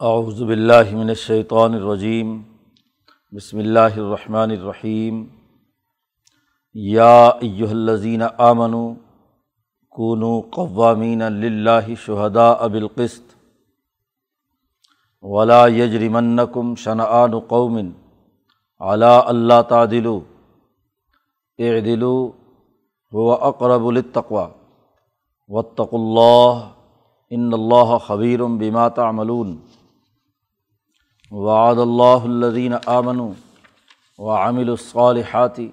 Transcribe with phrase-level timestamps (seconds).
[0.00, 2.42] اعوذ باللہ من الشیطان الرجیم،
[3.32, 5.24] بسم اللہ الرحمن الرحیم۔
[6.74, 8.94] یا ایہا الذین آمنوا
[9.88, 13.34] کونوا قوامین للہ شہداء بالقسط
[15.22, 17.76] ولا یجرمنکم شنآن قوم
[18.80, 20.20] علی اللہ تعدلوا،
[21.58, 22.30] اعدلوا،
[23.14, 24.44] هو اقرب للتقوى
[25.48, 26.68] واتقوا اللہ،
[27.30, 29.56] ان اللہ خبیر بما تعملون۔
[31.34, 33.20] وعد اللہ الدین آمن
[34.18, 35.68] و عامل الصالحاتی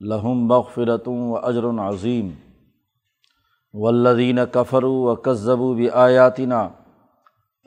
[0.00, 2.28] لہم مغفرت و اجر عظیم
[3.74, 6.60] والذین کفر و کذب و آیاتنا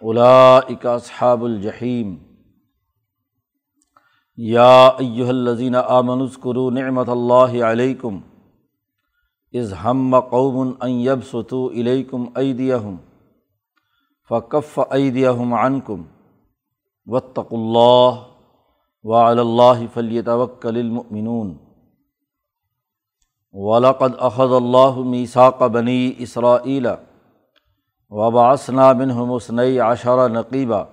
[0.02, 2.16] اولئک اصحاب الجحیم
[4.38, 8.20] یا ایہا الذین آمنوا اذکروا نعمت اللہ علیکم
[9.54, 12.96] اذ ہم قوم ان یبسطوا الیکم ایدیہم
[14.30, 16.04] فکف ایدیہم عنکم
[17.06, 18.24] وطق اللہ
[19.04, 21.58] وعلى اللہ فلی توکل المؤمنون.
[23.54, 26.88] ولقد اخذ اللہ میثاق بنی اسرائیل
[28.10, 30.84] وبعثنا منهم اثني عشر نقیبا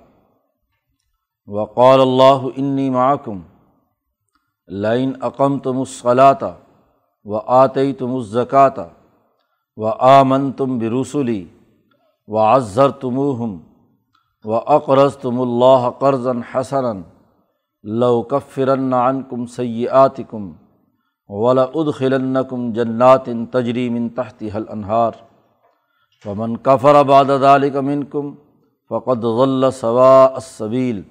[1.47, 3.41] وقال اللہ انی معکم
[4.69, 6.55] لئن اقمتم الصلاة
[7.25, 8.91] وآتيتم الزكاة
[9.77, 11.47] وآمنتم برسلي
[12.29, 13.72] وعزرتموهم و
[14.45, 17.01] اقرض تم اللہ قرضن حسن
[17.85, 20.53] لوکفرن عنکم سیئاتکم
[21.29, 25.13] ولا ادخلن کم جنات تجریم تحتی حل انہار
[26.27, 28.35] ومن کفر بعد ذلك منکم
[28.91, 31.03] فقد غل سوا السبیل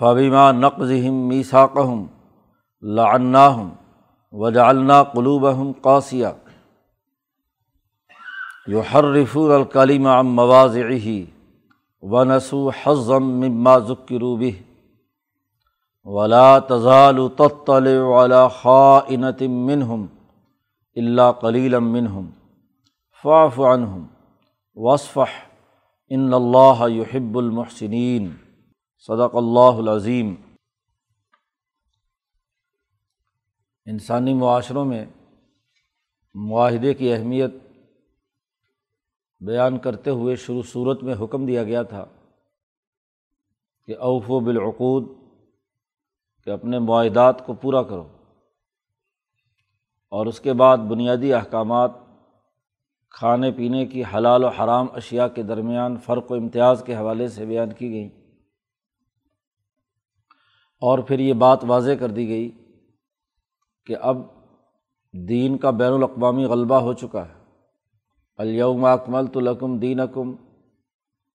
[0.00, 2.06] فبما نقضهم میثاقهم
[2.82, 3.70] لعناهم
[4.32, 6.26] وجعلنا قلوبهم قاسیہ
[8.68, 11.24] یو حرفور الکلیم ام مواضعی
[12.02, 14.50] و نسو حضم مما ذکروبہ
[16.06, 20.06] ولا تزال تطل ولا خائنت منہم
[20.96, 22.30] اللہ کلیلم منہم
[23.24, 24.06] فاف عنہم
[24.76, 25.38] وصفح
[26.10, 28.28] ان اللہ یحب المحسنین
[29.08, 30.34] صدق اللہ العظیم
[33.86, 35.04] انسانی معاشروں میں
[36.34, 37.56] معاہدے کی اہمیت
[39.40, 42.06] بیان کرتے ہوئے شروع صورت میں حکم دیا گیا تھا
[43.86, 45.08] کہ اوف و بالعقود،
[46.44, 48.08] کہ اپنے معاہدات کو پورا کرو۔
[50.08, 51.90] اور اس کے بعد بنیادی احکامات،
[53.10, 57.46] کھانے پینے کی حلال و حرام اشیاء کے درمیان فرق و امتیاز کے حوالے سے
[57.46, 58.06] بیان کی گئی۔
[60.80, 62.50] اور پھر یہ بات واضح کر دی گئی
[63.86, 64.16] کہ اب
[65.12, 67.37] دین کا بین الاقوامی غلبہ ہو چکا ہے۔
[68.38, 70.34] الیوم اکمل تو لکم دین اکم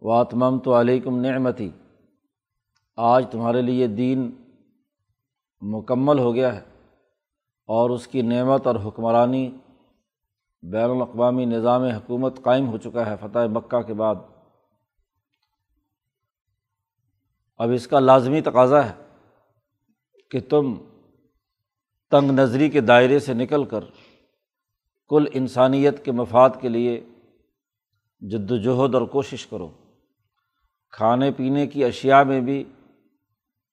[0.02, 1.70] واتمم تو علیکم نعمتی
[2.96, 4.32] آج تمہارے لیے دین
[5.62, 6.60] مکمل ہو گیا ہے
[7.70, 9.58] اور اس کی نعمت اور حکمرانی
[10.62, 14.16] بین الاقوامی نظام حکومت قائم ہو چکا ہے فتح مکہ کے بعد۔
[17.58, 18.94] اب اس کا لازمی تقاضا ہے
[20.32, 20.76] کہ تم
[22.12, 23.84] تنگ نظری کے دائرے سے نکل کر
[25.10, 27.06] کل انسانیت کے مفاد کے لیے
[28.20, 29.70] جد وجہد اور کوشش کرو۔
[30.92, 32.64] کھانے پینے کی اشیاء میں بھی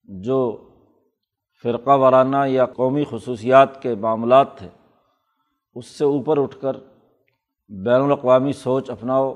[0.03, 0.69] جو
[1.63, 4.69] فرقہ وارانہ یا قومی خصوصیات کے معاملات تھے،
[5.75, 6.73] اس سے اوپر اٹھ کر
[7.69, 9.33] بین الاقوامی سوچ اپناؤ۔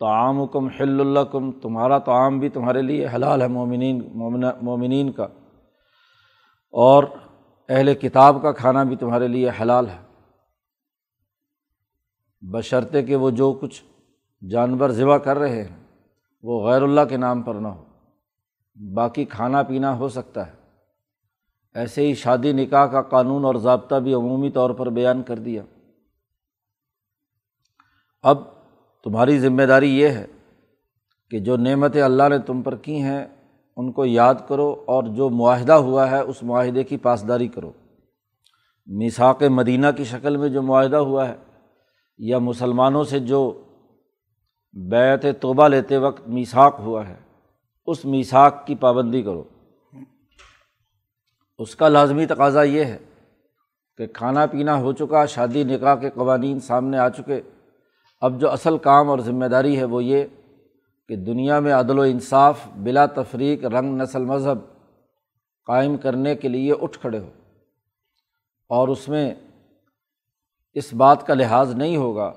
[0.00, 4.02] تعام کم حل اللہ کم تمہارا تعام بھی تمہارے لیے حلال ہے مومنین
[4.62, 5.24] مومنین کا۔
[6.70, 7.04] اور
[7.68, 10.07] اہل کتاب کا کھانا بھی تمہارے لیے حلال ہے۔
[12.40, 13.82] بشرطے کہ وہ جو کچھ
[14.50, 15.76] جانور ذبح کر رہے ہیں،
[16.42, 17.84] وہ غیر اللہ کے نام پر نہ ہو۔
[18.94, 20.52] باقی کھانا پینا ہو سکتا ہے۔
[21.74, 25.62] ایسے ہی شادی نکاح کا قانون اور ضابطہ بھی عمومی طور پر بیان کر دیا۔
[28.22, 28.38] اب
[29.04, 30.26] تمہاری ذمہ داری یہ ہے
[31.30, 33.26] کہ جو نعمتیں اللہ نے تم پر کی ہیں،
[33.76, 37.72] ان کو یاد کرو اور جو معاہدہ ہوا ہے، اس معاہدے کی پاسداری کرو۔
[38.86, 41.36] میساک مدینہ کی شکل میں جو معاہدہ ہوا ہے
[42.18, 43.62] یا مسلمانوں سے جو
[44.72, 47.16] بیت توبہ لیتے وقت میساک ہوا ہے،
[47.86, 49.44] اس میساک کی پابندی کرو۔
[51.58, 52.98] اس کا لازمی تقاضا یہ ہے
[53.96, 57.40] کہ کھانا پینا ہو چکا، شادی، نکاح کے قوانین سامنے آ چکے۔
[58.20, 60.24] اب جو اصل کام اور ذمہ داری ہے وہ یہ
[61.08, 64.58] کہ دنیا میں عدل و انصاف بلا تفریق رنگ نسل مذہب
[65.66, 67.30] قائم کرنے کے لیے اٹھ کھڑے ہو
[68.68, 69.34] اور اس میں
[70.78, 72.32] اس بات کا لحاظ نہیں ہوگا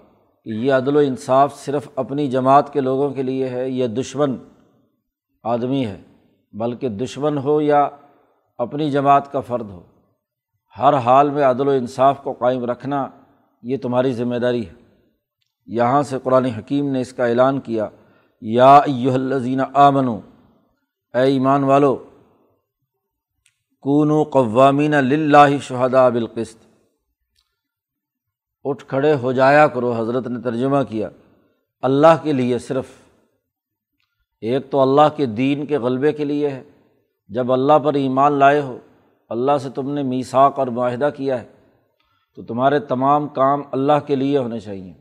[0.45, 4.35] کہ یہ عدل و انصاف صرف اپنی جماعت کے لوگوں کے لیے ہے، یہ دشمن
[5.43, 6.01] آدمی ہے،
[6.53, 7.89] بلکہ دشمن ہو یا
[8.57, 9.81] اپنی جماعت کا فرد ہو۔
[10.77, 13.07] ہر حال میں عدل و انصاف کو قائم رکھنا
[13.63, 14.73] یہ تمہاری ذمہ داری ہے۔
[15.67, 17.87] یہاں سے قرآن حکیم نے اس کا اعلان کیا،
[18.41, 20.07] یا الزین آمن
[21.13, 21.95] اے ایمان والو
[23.83, 24.93] کون قوامین
[25.31, 26.70] لاہ شہدا بالقست
[28.63, 31.09] اٹھ کھڑے ہو جایا کرو، حضرت نے ترجمہ کیا۔
[31.81, 32.85] اللہ کے لیے صرف۔
[34.41, 36.63] ایک تو اللہ کے دین کے غلبے کے لیے ہے۔
[37.27, 38.77] جب اللہ پر ایمان لائے ہو،
[39.29, 41.47] اللہ سے تم نے میساک اور معاہدہ کیا ہے۔
[42.35, 44.93] تو تمہارے تمام کام اللہ کے لیے ہونے چاہئیں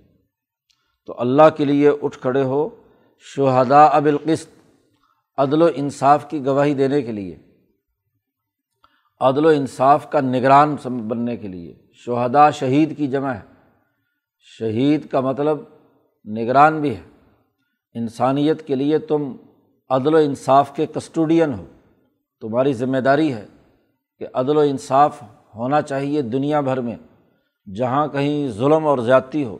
[1.07, 2.69] تو اللہ کے لیے اٹھ کھڑے ہو
[3.19, 4.51] شہدا اب القست
[5.39, 7.37] عدل و انصاف کی گواہی دینے کے لیے۔
[9.21, 11.75] عدل و انصاف کا نگران بننے کے لیے۔
[12.07, 13.41] شہدا شہید کی جمع ہے۔
[14.59, 15.59] شہید کا مطلب
[16.29, 17.01] نگران بھی ہے۔
[17.95, 19.37] انسانیت کے لیے تم
[19.89, 21.65] عدل و انصاف کے کسٹوڈین ہو۔
[22.41, 23.47] تمہاری ذمہ داری ہے
[24.19, 25.23] کہ عدل و انصاف
[25.55, 26.97] ہونا چاہیے دنیا بھر میں۔
[27.75, 29.59] جہاں کہیں ظلم اور زیادتی ہو،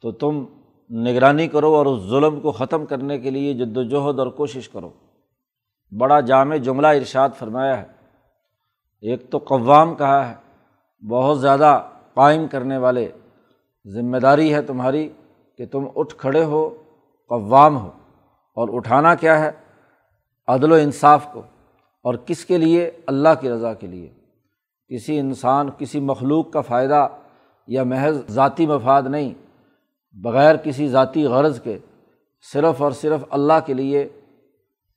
[0.00, 0.44] تو تم
[0.90, 4.90] نگرانی کرو اور اس ظلم کو ختم کرنے کے لیے جد وجہد اور کوشش کرو۔
[5.98, 7.86] بڑا جامع جملہ ارشاد فرمایا ہے۔
[9.00, 10.43] ایک تو قوام کہا ہے
[11.10, 11.82] بہت زیادہ
[12.14, 13.10] قائم کرنے والے
[13.86, 15.08] ذمہ داری ہے تمہاری
[15.58, 16.70] کہ تم اٹھ کھڑے ہو،
[17.28, 17.90] قوام ہو۔
[18.54, 19.50] اور اٹھانا کیا ہے؟
[20.46, 21.42] عدل و انصاف کو۔
[22.02, 24.14] اور کس کے لیے؟ اللہ کی رضا کے لیے۔
[24.88, 27.08] کسی انسان، کسی مخلوق کا فائدہ
[27.66, 29.34] یا محض ذاتی مفاد نہیں،
[30.12, 31.78] بغیر کسی ذاتی غرض کے
[32.52, 34.08] صرف اور صرف اللہ کے لیے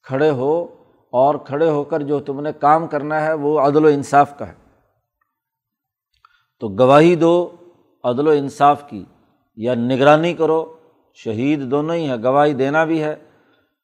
[0.03, 0.67] کھڑے ہو۔
[1.11, 4.47] اور کھڑے ہو کر جو تم نے کام کرنا ہے وہ عدل و انصاف کا
[4.47, 4.66] ہے۔
[6.59, 7.49] تو گواہی دو،
[8.03, 9.03] عدل و انصاف کی،
[9.55, 10.73] یا نگرانی کرو،
[11.13, 13.15] شہید دونوں ہی ہیں، گواہی دینا بھی ہے،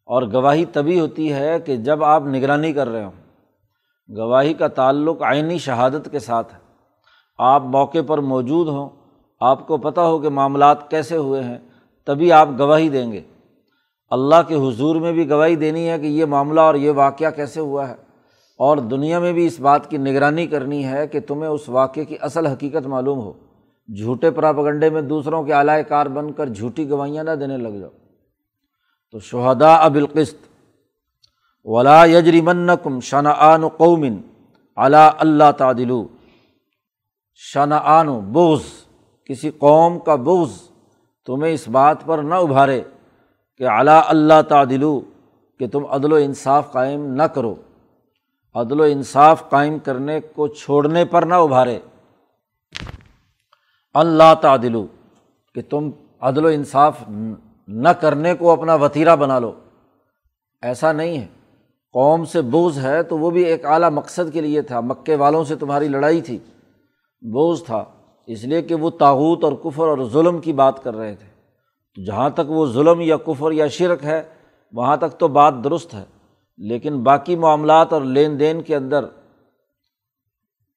[0.06, 3.12] اور گواہی تبھی ہوتی ہے کہ جب آپ نگرانی کر رہے ہوں۔
[4.18, 6.60] گواہی کا تعلق آئینی شہادت کے ساتھ ہے۔
[7.38, 8.90] آپ موقع پر موجود ہوں،
[9.40, 11.58] آپ کو پتہ ہو کہ معاملات کیسے ہوئے ہیں،
[12.06, 13.22] تبھی آپ گواہی دیں گے۔
[14.10, 17.60] اللہ کے حضور میں بھی گواہی دینی ہے کہ یہ معاملہ اور یہ واقعہ کیسے
[17.60, 18.13] ہوا ہے۔
[18.64, 22.16] اور دنیا میں بھی اس بات کی نگرانی کرنی ہے کہ تمہیں اس واقعے کی
[22.22, 23.34] اصل حقیقت معلوم ہو۔
[23.98, 27.90] جھوٹے پراپگنڈے میں دوسروں کے اعلی کار بن کر جھوٹی گواہیاں نہ دینے لگ جاؤ۔
[29.12, 30.38] تو شہدا ابلقست
[31.66, 34.16] ولا یجریمن کم شنا قومن
[34.78, 36.08] علا اللہ تعدلو
[37.36, 38.64] شنا آن بوز
[39.26, 40.52] کسی قوم کا بوز
[41.26, 42.82] تمہیں اس بات پر نہ ابھارے
[43.58, 45.02] کہ اعلیٰ اللہ تعدلو
[45.60, 47.56] کہ تم عدل و انصاف قائم نہ کرو۔
[48.56, 51.80] عدل و انصاف قائم کرنے کو چھوڑنے پر نہ ابھارے۔
[53.94, 54.88] اللہ تعدلو،
[55.56, 55.90] کہ تم
[56.22, 57.04] عدل و انصاف
[57.68, 59.52] نہ کرنے کو اپنا وطیرہ بنا لو۔
[60.62, 61.28] ایسا نہیں ہے۔
[61.94, 65.44] قوم سے بوجھ ہے تو وہ بھی ایک اعلیٰ مقصد کے لیے تھا۔ مکے والوں
[65.44, 66.38] سے تمہاری لڑائی تھی۔
[67.22, 67.86] بوجھ تھا،
[68.28, 71.28] اس لیے کہ وہ تاوت اور کفر اور ظلم کی بات کر رہے تھے۔
[71.96, 74.24] تو جہاں تک وہ ظلم یا کفر یا شرک ہے،
[74.72, 76.13] وہاں تک تو بات درست ہے۔
[76.58, 79.06] لیکن باقی معاملات اور لین دین کے اندر،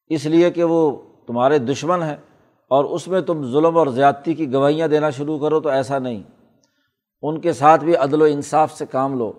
[0.08, 2.17] اس لیے کہ وہ تمہارے دشمن ہیں
[2.69, 6.23] اور اس میں تم ظلم اور زیادتی کی گواہیاں دینا شروع کرو تو ایسا نہیں۔
[7.23, 9.32] ان کے ساتھ بھی عدل و انصاف سے کام لو۔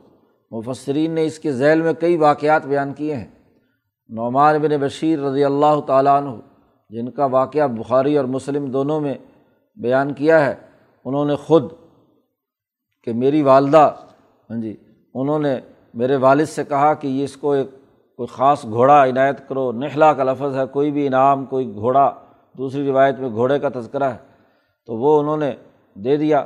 [0.52, 3.32] مفسرین نے اس کے ذیل میں کئی واقعات بیان کیے ہیں۔
[4.10, 6.30] نعمان بن بشیر رضی اللہ تعالیٰ عنہ،
[6.90, 9.14] جن کا واقعہ بخاری اور مسلم دونوں میں
[9.76, 10.56] بیان کیا ہے،
[11.06, 11.72] انہوں نے خود
[13.04, 13.96] کہ میری والدہ
[14.50, 14.76] ہاں جی
[15.14, 15.60] انہوں نے
[15.98, 17.68] میرے والد سے کہا کہ یہ اس کو ایک
[18.16, 22.14] کوئی خاص گھوڑا عنایت کرو، نخلا کا لفظ ہے، کوئی بھی انعام، کوئی گھوڑا،
[22.58, 24.18] دوسری روایت میں گھوڑے کا تذکرہ ہے۔
[24.86, 25.52] تو وہ انہوں نے
[25.96, 26.46] دے دیا۔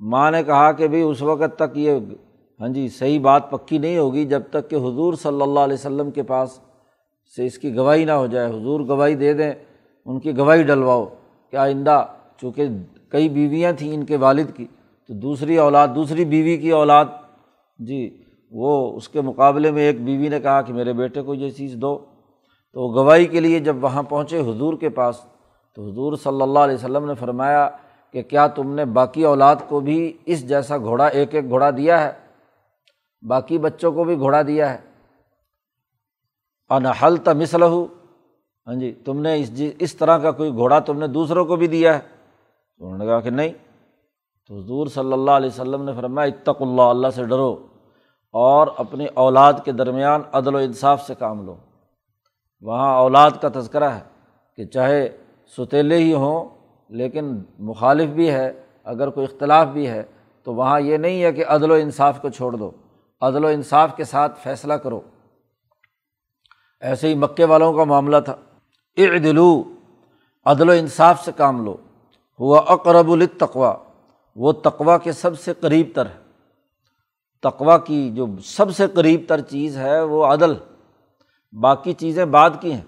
[0.00, 1.98] ماں نے کہا کہ بھائی اس وقت تک یہ
[2.60, 6.10] ہاں جی صحیح بات پکی نہیں ہوگی جب تک کہ حضور صلی اللہ علیہ وسلم
[6.10, 6.60] کے پاس
[7.36, 9.52] سے اس کی گواہی نہ ہو جائے۔ حضور گواہی دے دیں،
[10.06, 11.06] ان کی گواہی ڈلواؤ
[11.50, 12.06] کہ آئندہ
[12.40, 12.66] چونکہ
[13.08, 14.66] کئی بیویاں تھیں ان کے والد کی،
[15.08, 17.04] تو دوسری اولاد، دوسری بیوی کی اولاد۔
[17.78, 21.50] جی وہ اس کے مقابلے میں ایک بیوی نے کہا کہ میرے بیٹے کو یہ
[21.50, 22.04] چیز دو۔
[22.72, 25.20] تو گواہی کے لیے جب وہاں پہنچے حضور کے پاس،
[25.74, 27.68] تو حضور صلی اللہ علیہ وسلم نے فرمایا
[28.12, 32.04] کہ کیا تم نے باقی اولاد کو بھی اس جیسا گھوڑا، ایک ایک گھوڑا دیا
[32.04, 32.12] ہے؟
[33.28, 34.78] باقی بچوں کو بھی گھوڑا دیا ہے۔
[36.70, 37.86] انحل تمسل ہو
[38.66, 41.56] ہاں جی تم نے اس جی اس طرح کا کوئی گھوڑا تم نے دوسروں کو
[41.56, 42.00] بھی دیا ہے؟
[42.78, 43.52] تو انہوں نے کہا کہ نہیں۔
[44.48, 47.69] تو حضور صلی اللہ علیہ وسلم نے فرمایا اتق اللہ اللہ سے ڈرو۔
[48.32, 51.56] اور اپنی اولاد کے درمیان عدل و انصاف سے کام لو۔
[52.60, 54.00] وہاں اولاد کا تذکرہ ہے
[54.56, 55.16] کہ چاہے
[55.56, 56.48] ستیلے ہی ہوں،
[56.88, 58.52] لیکن مخالف بھی ہے،
[58.84, 60.02] اگر کوئی اختلاف بھی ہے،
[60.42, 62.70] تو وہاں یہ نہیں ہے کہ عدل و انصاف کو چھوڑ دو۔
[63.20, 65.00] عدل و انصاف کے ساتھ فیصلہ کرو۔
[66.80, 68.36] ایسے ہی مکے والوں کا معاملہ تھا۔
[68.96, 69.62] اعدلو،
[70.44, 71.76] عدل و انصاف سے کام لو۔
[72.40, 73.74] ہوا اقرب التقوا
[74.36, 76.19] وہ تقوا کے سب سے قریب تر ہے۔
[77.42, 80.54] تقوا کی جو سب سے قریب تر چیز ہے وہ عدل،
[81.60, 82.84] باقی چیزیں بعد کی ہیں۔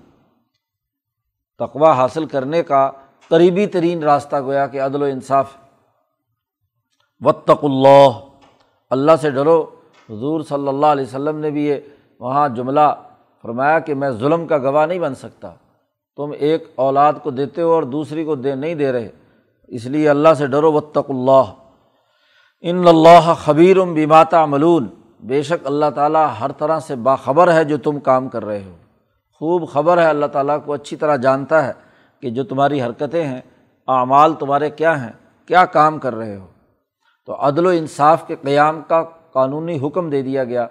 [1.59, 2.91] تقوا حاصل کرنے کا
[3.29, 5.57] قریبی ترین راستہ گویا کہ عدل و انصاف۔
[7.21, 8.09] وطق اللہ
[8.91, 9.67] اللہ سے ڈرو۔
[10.11, 11.77] حضور صلی اللہ علیہ وسلم نے بھی یہ
[12.19, 12.95] وہاں جملہ
[13.43, 15.55] فرمایا کہ میں ظلم کا گواہ نہیں بن سکتا۔
[16.17, 19.09] تم ایک اولاد کو دیتے ہو اور دوسری کو دے نہیں دے رہے۔
[19.69, 21.62] اس لیے اللہ سے ڈرو وطق اللہ۔
[22.65, 24.87] ان اللہ خبیر بیماتا ملون
[25.21, 28.77] بے شک اللہ تعالیٰ ہر طرح سے باخبر ہے جو تم کام کر رہے ہو۔
[29.39, 31.73] خوب خبر ہے اللہ تعالیٰ کو، اچھی طرح جانتا ہے
[32.21, 33.41] کہ جو تمہاری حرکتیں ہیں،
[33.89, 35.13] اعمال تمہارے کیا ہیں،
[35.47, 36.47] کیا کام کر رہے ہو۔
[37.27, 39.03] تو عدل و انصاف کے قیام کا
[39.33, 40.67] قانونی حکم دے دیا گیا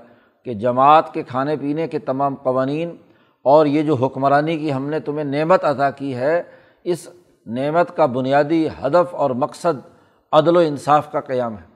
[0.45, 2.95] کہ جماعت کے کھانے پینے کے تمام قوانین
[3.43, 6.43] اور یہ جو حکمرانی کی ہم نے تمہیں نعمت ادا کی ہے،
[6.83, 7.07] اس
[7.45, 9.87] نعمت کا بنیادی ہدف اور مقصد
[10.31, 11.70] عدل و انصاف کا قیام ہے۔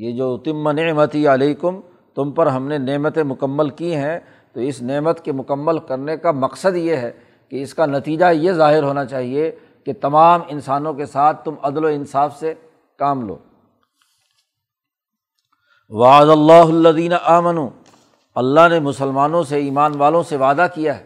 [0.00, 1.80] یہ جو تم نعمتی علیکم،
[2.16, 4.18] تم پر ہم نے نعمتیں مکمل کی ہیں،
[4.54, 7.10] تو اس نعمت کے مکمل کرنے کا مقصد یہ ہے
[7.52, 9.50] کہ اس کا نتیجہ یہ ظاہر ہونا چاہیے
[9.86, 12.54] کہ تمام انسانوں کے ساتھ تم عدل و انصاف سے
[12.98, 13.36] کام لو۔
[15.92, 17.58] وعد اللہ الدین آمن
[18.36, 21.04] اللہ نے مسلمانوں سے ایمان والوں سے وعدہ کیا ہے،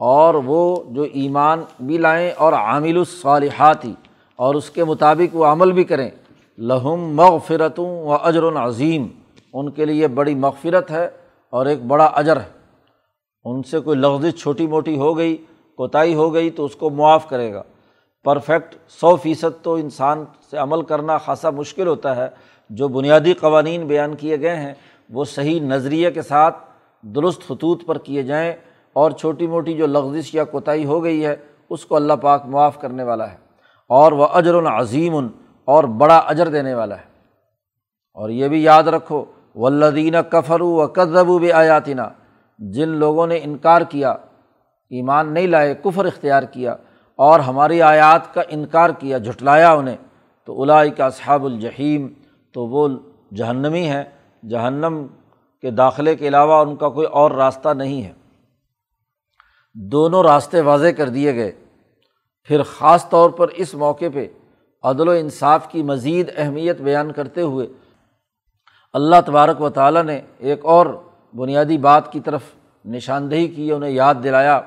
[0.00, 3.92] اور وہ جو ایمان بھی لائیں اور عامل الصالحات ہی
[4.38, 6.10] اور اس کے مطابق وہ عمل بھی کریں۔
[6.58, 9.06] لہم مغفرتوں و اجر العظیم
[9.52, 11.08] ان کے لیے بڑی مغفرت ہے
[11.50, 12.48] اور ایک بڑا اجر ہے۔
[13.44, 15.36] ان سے کوئی لفظ چھوٹی موٹی ہو گئی،
[15.76, 17.62] کوتاہی ہو گئی تو اس کو معاف کرے گا۔
[18.24, 22.28] پرفیکٹ سو فیصد تو انسان سے عمل کرنا خاصا مشکل ہوتا ہے۔
[22.70, 24.74] جو بنیادی قوانین بیان کیے گئے ہیں،
[25.10, 26.56] وہ صحیح نظریے کے ساتھ
[27.02, 28.52] درست خطوط پر کیے جائیں
[28.92, 31.36] اور چھوٹی موٹی جو لغزش یا کوتاہی ہو گئی ہے،
[31.70, 33.36] اس کو اللہ پاک معاف کرنے والا ہے۔
[33.88, 35.26] اور وہ اجر العظیم
[35.64, 37.14] اور بڑا اجر دینے والا ہے۔
[38.14, 42.02] اور یہ بھی یاد رکھو ولدین کفرو و کدبو بھی آیاتینہ
[42.58, 44.10] جن لوگوں نے انکار کیا،
[44.90, 46.76] ایمان نہیں لائے، کفر اختیار کیا،
[47.16, 49.96] اور ہماری آیات کا انکار کیا، جھٹلایا انہیں،
[50.44, 52.08] تو الائی کا صحاب الجحیم،
[52.52, 52.88] تو وہ
[53.34, 54.04] جہنمی ہے
[54.48, 55.06] جہنم
[55.60, 58.12] کے داخلے کے علاوہ ان کا کوئی اور راستہ نہیں ہے۔
[59.74, 61.52] دونوں راستے واضح کر دیے گئے۔
[62.42, 64.28] پھر خاص طور پر اس موقع پہ
[64.84, 67.66] عدل و انصاف کی مزید اہمیت بیان کرتے ہوئے
[68.92, 70.86] اللہ تبارک و تعالیٰ نے ایک اور
[71.36, 72.42] بنیادی بات کی طرف
[72.84, 74.60] نشاندہی کی، انہیں یاد دلایا۔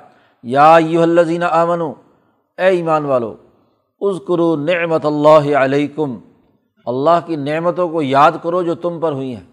[0.44, 3.36] یا یو الزین آمن اے ایمان والو
[4.02, 6.20] از کرو نعمت اللہ علیکم۔
[6.86, 9.44] اللہ کی نعمتوں کو یاد کرو جو تم پر ہوئی ہیں۔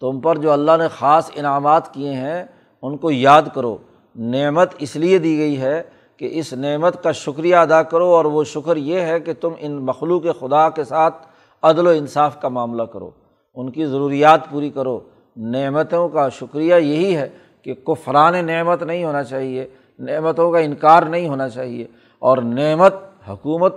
[0.00, 2.44] تم پر جو اللہ نے خاص انعامات کیے ہیں،
[2.82, 3.78] ان کو یاد کرو۔
[4.16, 5.82] نعمت اس لیے دی گئی ہے
[6.18, 9.72] کہ اس نعمت کا شکریہ ادا کرو اور وہ شکر یہ ہے کہ تم ان
[9.72, 11.26] مخلوق خدا کے ساتھ
[11.62, 13.10] عدل و انصاف کا معاملہ کرو۔
[13.54, 15.00] ان کی ضروریات پوری کرو۔
[15.36, 17.28] نعمتوں کا شکریہ یہی ہے
[17.62, 21.86] کہ کفران نعمت نہیں ہونا چاہیے، نعمتوں کا انکار نہیں ہونا چاہیے۔
[22.18, 22.94] اور نعمت
[23.28, 23.74] حکومت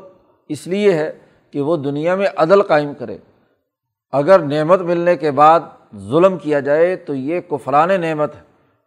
[0.50, 1.12] اس لیے ہے
[1.52, 3.18] کہ وہ دنیا میں عدل قائم کرے۔
[4.12, 5.60] اگر نعمت ملنے کے بعد
[5.96, 8.42] ظلم کیا جائے تو یہ کفران نعمت ہے۔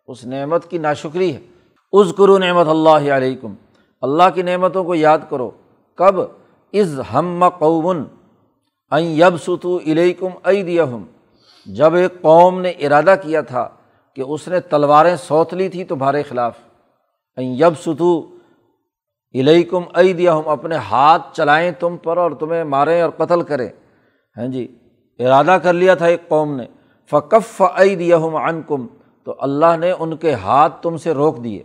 [0.07, 1.41] اس نعمت کی ناشکری ہے۔
[2.01, 3.55] اذکرو نعمت اللہ علیکم۔
[4.03, 5.51] اللہ کی نعمتوں کو یاد کرو۔
[5.95, 6.21] کب؟
[6.73, 8.03] از ہم قومن
[8.91, 10.85] این یب ستو علیکم ائی دیا
[11.67, 13.69] جب ایک قوم نے ارادہ کیا تھا
[14.17, 16.59] کہ اس نے تلواریں سوت لی تھی تمہارے خلاف۔
[17.37, 18.27] این یب ستو
[19.35, 23.69] علیکم ائی دیا ہم اپنے ہاتھ چلائیں تم پر اور تمہیں ماریں اور قتل کریں۔
[24.37, 24.79] ہاں جی
[25.19, 26.67] ارادہ کر لیا تھا ایک قوم نے۔
[27.11, 28.87] فقف ائی دیا ہم کم
[29.25, 31.63] تو اللہ نے ان کے ہاتھ تم سے روک دیے۔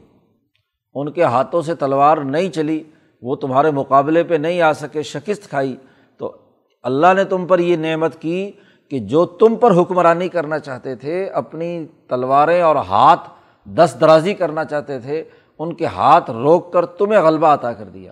[0.93, 2.83] ان کے ہاتھوں سے تلوار نہیں چلی،
[3.21, 5.75] وہ تمہارے مقابلے پہ نہیں آ سکے، شکست کھائی۔
[6.17, 6.37] تو
[6.83, 8.51] اللہ نے تم پر یہ نعمت کی
[8.89, 13.29] کہ جو تم پر حکمرانی کرنا چاہتے تھے، اپنی تلواریں اور ہاتھ
[13.65, 15.23] دست درازی کرنا چاہتے تھے،
[15.59, 18.11] ان کے ہاتھ روک کر تمہیں غلبہ عطا کر دیا۔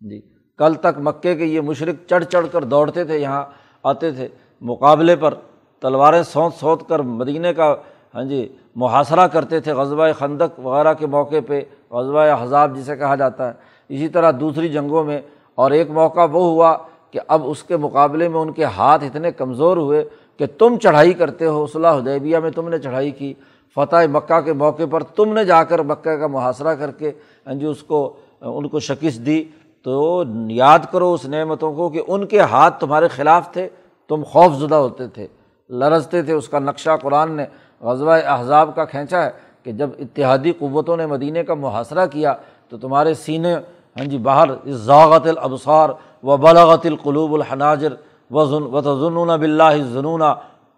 [0.00, 0.20] جی
[0.58, 3.44] کل تک مکے کے یہ مشرق چڑھ چڑھ کر دوڑتے تھے، یہاں
[3.82, 4.28] آتے تھے
[4.60, 5.34] مقابلے پر۔
[5.80, 7.74] تلواریں سونت سونت کر مدینہ کا
[8.14, 13.14] ہاں جی محاصرہ کرتے تھے غزبۂ خندق وغیرہ کے موقع پہ غزبۂ حذاب جسے کہا
[13.14, 13.52] جاتا ہے۔
[13.88, 15.20] اسی طرح دوسری جنگوں میں
[15.54, 16.76] اور ایک موقع وہ ہوا
[17.10, 20.04] کہ اب اس کے مقابلے میں ان کے ہاتھ اتنے کمزور ہوئے
[20.38, 23.32] کہ تم چڑھائی کرتے ہو۔ صلاح حدیبیہ میں تم نے چڑھائی کی،
[23.76, 27.10] فتح مکہ کے موقع پر تم نے جا کر مکہ کا محاصرہ کر کے
[27.52, 28.00] جی اس کو،
[28.40, 29.42] ان کو شکست دی۔
[29.82, 33.68] تو یاد کرو اس نعمتوں کو کہ ان کے ہاتھ تمہارے خلاف تھے،
[34.10, 35.26] تم خوف زدہ ہوتے تھے،
[35.70, 37.44] لرزتے تھے۔ اس کا نقشہ قرآن نے
[37.82, 39.30] غزوہ احزاب کا کھینچا ہے
[39.62, 42.34] کہ جب اتحادی قوتوں نے مدینہ کا محاصرہ کیا
[42.68, 45.88] تو تمہارے سینے ہاں جی باہر ذاغت الابصار
[46.22, 47.92] و بلاغت القلوب الحناجر
[48.30, 50.22] و تضنون بلّہ ضنون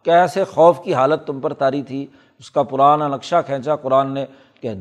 [0.02, 2.07] کیسے خوف کی حالت تم پر تاری تھی؟
[2.38, 4.25] اس کا پرانا نقشہ کھینچا قرآن نے
[4.61, 4.75] کہ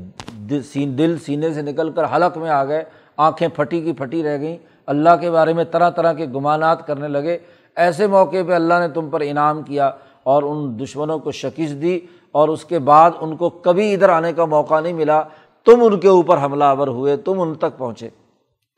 [0.86, 2.84] دل سینے سے نکل کر حلق میں آ گئے،
[3.18, 7.08] آنکھیں پھٹی کی پھٹی رہ گئیں، اللہ کے بارے میں طرح طرح کے گمانات کرنے
[7.08, 7.38] لگے۔
[7.76, 9.92] ایسے موقع پہ اللہ نے تم پر انعام کیا۔
[10.30, 12.00] اور ان دشمنوں کو شکست دی
[12.32, 15.22] اور اس کے بعد ان کو کبھی ادھر آنے کا موقع نہیں ملا۔
[15.66, 18.10] تم ان کے اوپر حملہ آور ہوئے، تم ان تک پہنچے۔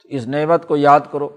[0.03, 1.29] اس نعمت کو یاد کرو۔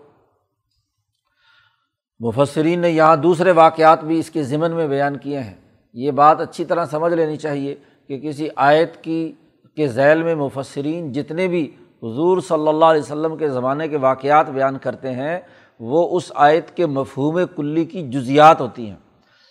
[2.21, 5.55] مفسرین نے یہاں دوسرے واقعات بھی اس کے ذمن میں بیان کیے ہیں۔
[5.95, 7.75] یہ بات اچھی طرح سمجھ لینی چاہیے
[8.09, 9.33] کہ کسی آیت کی،
[9.77, 11.71] کے ذیل میں مفسرین جتنے بھی
[12.03, 15.41] حضور صلی اللہ علیہ وسلم کے زمانے کے واقعات بیان کرتے ہیں،
[15.81, 19.04] وہ اس آیت کے مفہوم کلی کی جزیات ہوتی ہیں۔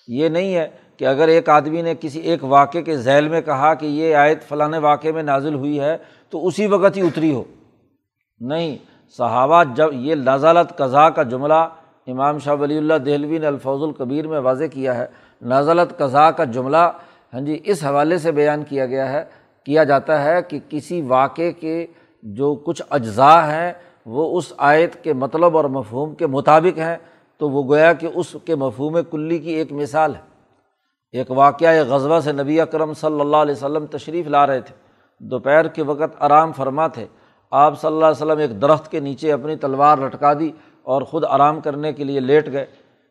[0.07, 0.67] یہ نہیں ہے
[0.97, 4.43] کہ اگر ایک آدمی نے کسی ایک واقعے کے ذیل میں کہا کہ یہ آیت
[4.43, 5.97] فلاں واقعے میں نازل ہوئی ہے،
[6.29, 7.43] تو اسی وقت ہی اتری ہو۔
[8.39, 8.77] نہیں،
[9.17, 11.67] صحابہ جب یہ نازالت قضا کا جملہ
[12.07, 15.05] امام شاہ ولی اللہ دہلوی نے الفوظ القبیر میں واضح کیا ہے۔
[15.41, 16.91] نازلت قضا کا جملہ
[17.33, 19.23] ہاں جی اس حوالے سے بیان کیا گیا ہے،
[19.65, 21.85] کیا جاتا ہے کہ کسی واقعے کے
[22.23, 23.73] جو کچھ اجزاء ہیں،
[24.05, 26.97] وہ اس آیت کے مطلب اور مفہوم کے مطابق ہیں۔
[27.43, 30.19] تو وہ گویا کہ اس کے مفہوم کلی کی ایک مثال ہے۔
[31.11, 34.75] ایک واقعہ غزبہ سے نبی اکرم صلی اللہ علیہ وسلم تشریف لا رہے تھے۔
[35.19, 37.05] دوپہر کے وقت آرام فرما تھے۔
[37.51, 40.51] آپ صلی اللہ علیہ وسلم ایک درخت کے نیچے اپنی تلوار لٹکا دی
[40.83, 42.65] اور خود آرام کرنے کے لیے لیٹ گئے۔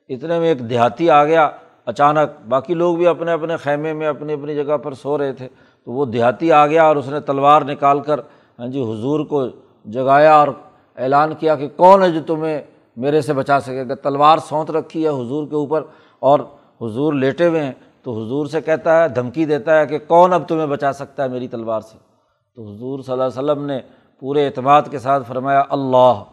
[0.08, 1.50] اتنے میں ایک دیہاتی آ گیا۔
[1.86, 5.48] اچانک باقی لوگ بھی اپنے اپنے خیمے میں اپنی اپنی جگہ پر سو رہے تھے۔
[5.84, 8.20] تو وہ دیہاتی آ گیا اور اس نے تلوار نکال کر
[8.58, 9.46] ہاں جی حضور کو
[9.84, 10.48] جگایا اور
[10.96, 12.60] اعلان کیا کہ کون ہے جو تمہیں
[12.96, 15.82] میرے سے بچا سکے۔ گا تلوار سونت رکھی ہے حضور کے اوپر
[16.20, 16.40] اور
[16.80, 17.72] حضور لیٹے ہوئے ہیں،
[18.02, 21.28] تو حضور سے کہتا ہے، دھمکی دیتا ہے کہ کون اب تمہیں بچا سکتا ہے
[21.28, 21.98] میری تلوار سے؟
[22.56, 23.80] تو حضور صلی اللہ علیہ وسلم نے
[24.20, 26.24] پورے اعتماد کے ساتھ فرمایا، اللہ۔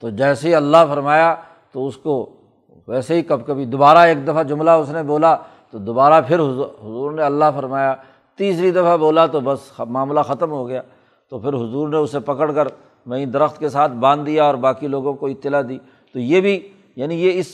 [0.00, 1.34] تو جیسے ہی اللہ فرمایا،
[1.72, 2.30] تو اس کو
[2.88, 5.36] ویسے ہی کب کبھی دوبارہ ایک دفعہ جملہ اس نے بولا،
[5.70, 7.94] تو دوبارہ پھر حضور نے اللہ فرمایا۔
[8.36, 10.82] تیسری دفعہ بولا تو بس معاملہ ختم ہو گیا۔
[11.30, 12.68] تو پھر حضور نے اسے پکڑ کر
[13.06, 15.78] وہیں درخت کے ساتھ باندھ دیا اور باقی لوگوں کو اطلاع دی۔
[16.12, 17.46] تو یہ بھی یعنی یہ اس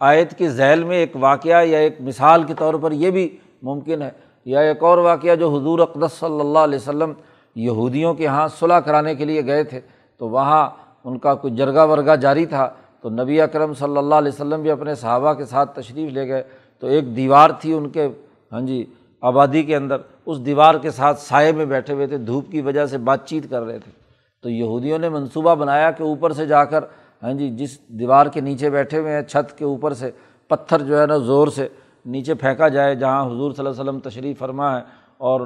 [0.00, 4.02] آیت کے ذیل میں ایک واقعہ یا ایک مثال کے طور پر یہ بھی ممکن
[4.02, 4.10] ہے۔
[4.44, 7.12] یا ایک اور واقعہ جو حضور اقدس صلی اللہ علیہ وسلم
[7.54, 9.80] یہودیوں کے یہاں صلاح کرانے کے لیے گئے تھے،
[10.18, 10.70] تو وہاں
[11.04, 14.70] ان کا کوئی جرگا ورگا جاری تھا۔ تو نبی اکرم صلی اللہ علیہ وسلم بھی
[14.70, 16.42] اپنے صحابہ کے ساتھ تشریف لے گئے۔
[16.78, 18.08] تو ایک دیوار تھی ان کے
[18.52, 18.84] ہاں جی
[19.20, 22.86] آبادی کے اندر۔ اس دیوار کے ساتھ سائے میں بیٹھے ہوئے تھے، دھوپ کی وجہ
[22.86, 24.01] سے بات چیت کر رہے تھے۔
[24.42, 26.84] تو یہودیوں نے منصوبہ بنایا کہ اوپر سے جا کر
[27.22, 30.10] ہاں جی جس دیوار کے نیچے بیٹھے ہوئے ہیں، چھت کے اوپر سے،
[30.48, 31.68] پتھر جو ہے نا زور سے
[32.06, 34.82] نیچے پھینکا جائے، جہاں حضور صلی اللہ علیہ وسلم تشریف فرما ہے
[35.18, 35.40] اور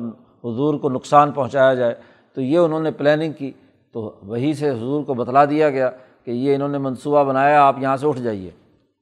[0.44, 1.94] حضور کو نقصان پہنچایا جائے،
[2.34, 3.52] تو یہ انہوں نے پلاننگ کی۔
[3.92, 5.90] تو وہیں سے حضور کو بتلا دیا گیا
[6.24, 8.50] کہ یہ انہوں نے منصوبہ بنایا، آپ یہاں سے اٹھ جائیے۔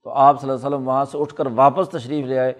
[0.04, 2.52] تو آپ صلی اللہ علیہ وسلم وہاں سے اٹھ کر واپس تشریف لے آئے۔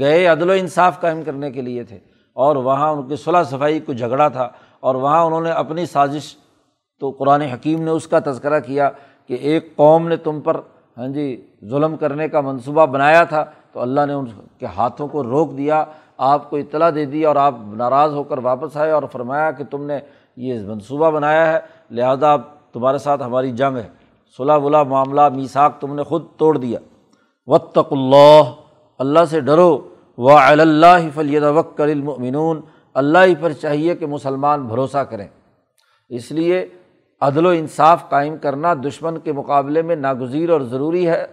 [0.00, 1.98] گئے عدل و انصاف قائم کرنے کے لیے تھے
[2.32, 4.48] اور وہاں ان کی صلاح صفائی کو جھگڑا تھا
[4.80, 6.36] اور وہاں انہوں نے اپنی سازش
[7.00, 8.90] تو قرآن حکیم نے اس کا تذکرہ کیا
[9.26, 10.60] کہ ایک قوم نے تم پر
[10.98, 14.26] ہاں جی ظلم کرنے کا منصوبہ بنایا تھا، تو اللہ نے ان
[14.58, 15.84] کے ہاتھوں کو روک دیا،
[16.16, 19.64] آپ کو اطلاع دے دی اور آپ ناراض ہو کر واپس آئے اور فرمایا کہ
[19.64, 19.98] تم نے
[20.36, 21.58] یہ منصوبہ بنایا ہے،
[21.90, 22.36] لہٰذا
[22.72, 23.88] تمہارے ساتھ ہماری جنگ ہے۔
[24.36, 26.78] صلاح ولا معاملہ میساک تم نے خود توڑ دیا۔
[27.46, 28.42] وطق اللہ
[28.98, 32.60] اللہ سے ڈرو۔ و اللہ فلی وکر المنون
[32.94, 35.28] اللہ ہی پر چاہیے کہ مسلمان بھروسہ کریں۔
[36.08, 36.66] اس لیے
[37.20, 41.26] عدل و انصاف قائم کرنا دشمن کے مقابلے میں ناگزیر اور ضروری ہے۔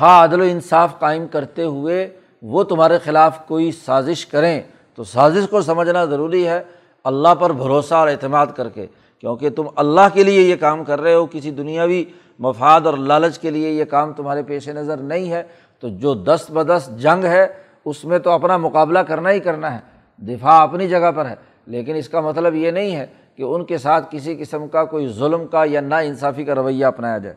[0.00, 4.62] ہاں عدل و انصاف قائم کرتے ہوئے وہ تمہارے خلاف کوئی سازش کریں
[4.94, 6.62] تو سازش کو سمجھنا ضروری ہے۔
[7.04, 8.86] اللہ پر بھروسہ اور اعتماد کر کے،
[9.18, 12.04] کیونکہ تم اللہ کے لیے یہ کام کر رہے ہو۔ کسی دنیاوی
[12.38, 15.42] مفاد اور لالچ کے لیے یہ کام تمہارے پیش نظر نہیں ہے۔
[15.80, 17.46] تو جو دست بدست جنگ ہے،
[17.84, 19.80] اس میں تو اپنا مقابلہ کرنا ہی کرنا ہے۔
[20.18, 21.34] دفاع اپنی جگہ پر ہے،
[21.66, 25.08] لیکن اس کا مطلب یہ نہیں ہے کہ ان کے ساتھ کسی قسم کا کوئی
[25.08, 27.36] ظلم کا یا نا انصافی کا رویہ اپنایا جائے۔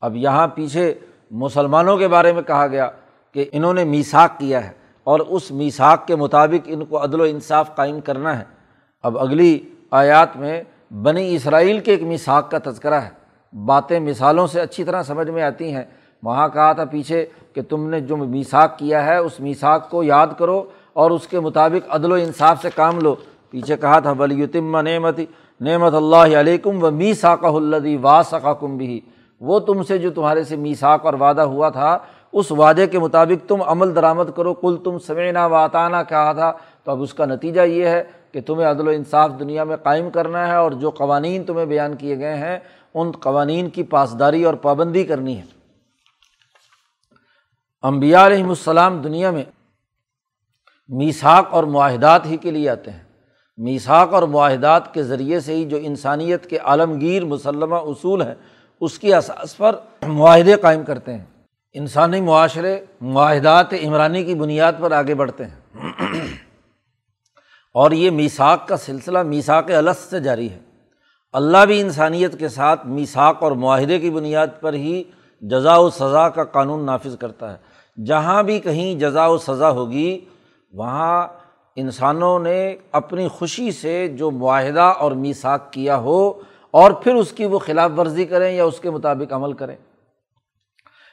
[0.00, 0.94] اب یہاں پیچھے
[1.30, 2.90] مسلمانوں کے بارے میں کہا گیا
[3.32, 4.72] کہ انہوں نے میساک کیا ہے
[5.04, 8.44] اور اس میساک کے مطابق ان کو عدل و انصاف قائم کرنا ہے۔
[9.02, 13.10] اب اگلی آیات میں بنی اسرائیل کے ایک میساک کا تذکرہ ہے۔
[13.64, 15.84] باتیں مثالوں سے اچھی طرح سمجھ میں آتی ہیں۔
[16.22, 20.26] وہاں کہا تھا پیچھے کہ تم نے جو میساک کیا ہے، اس میساک کو یاد
[20.38, 23.14] کرو اور اس کے مطابق عدل و انصاف سے کام لو۔
[23.52, 25.26] پیچھے کہا تھا ولی یتم نعمتی
[25.60, 29.00] نعمت اللہ علیکم و می ساکہ الدی وا سکا کم بھی
[29.40, 31.98] وہ تم سے جو تمہارے سے میساک اور وعدہ ہوا تھا،
[32.32, 36.52] اس وعدے کے مطابق تم عمل درآمد کرو۔ کل تم سمینا واتانہ کہا تھا۔
[36.84, 40.10] تو اب اس کا نتیجہ یہ ہے کہ تمہیں عدل و انصاف دنیا میں قائم
[40.10, 42.58] کرنا ہے اور جو قوانین تمہیں بیان کیے گئے ہیں،
[42.94, 45.44] ان قوانین کی پاسداری اور پابندی کرنی ہے۔
[47.82, 49.44] امبیا علیہم السلام دنیا میں
[50.88, 53.11] میساک اور معاہدات ہی کے لیے آتے ہیں۔
[53.56, 58.34] میساک اور معاہدات کے ذریعے سے ہی جو انسانیت کے عالمگیر مسلمہ اصول ہیں،
[58.80, 61.24] اس کی اساس پر معاہدے قائم کرتے ہیں۔
[61.72, 65.82] انسانی معاشرے معاہدات عمرانی کی بنیاد پر آگے بڑھتے ہیں۔
[67.74, 70.58] اور یہ میساک کا سلسلہ میساک الس سے جاری ہے۔
[71.32, 75.02] اللہ بھی انسانیت کے ساتھ میساک اور معاہدے کی بنیاد پر ہی
[75.40, 77.72] جزا و سزا کا قانون نافذ کرتا ہے۔
[78.04, 80.20] جہاں بھی کہیں جزا و سزا ہوگی،
[80.72, 81.28] وہاں
[81.76, 86.32] انسانوں نے اپنی خوشی سے جو معاہدہ اور میساک کیا ہو
[86.70, 89.76] اور پھر اس کی وہ خلاف ورزی کریں یا اس کے مطابق عمل کریں۔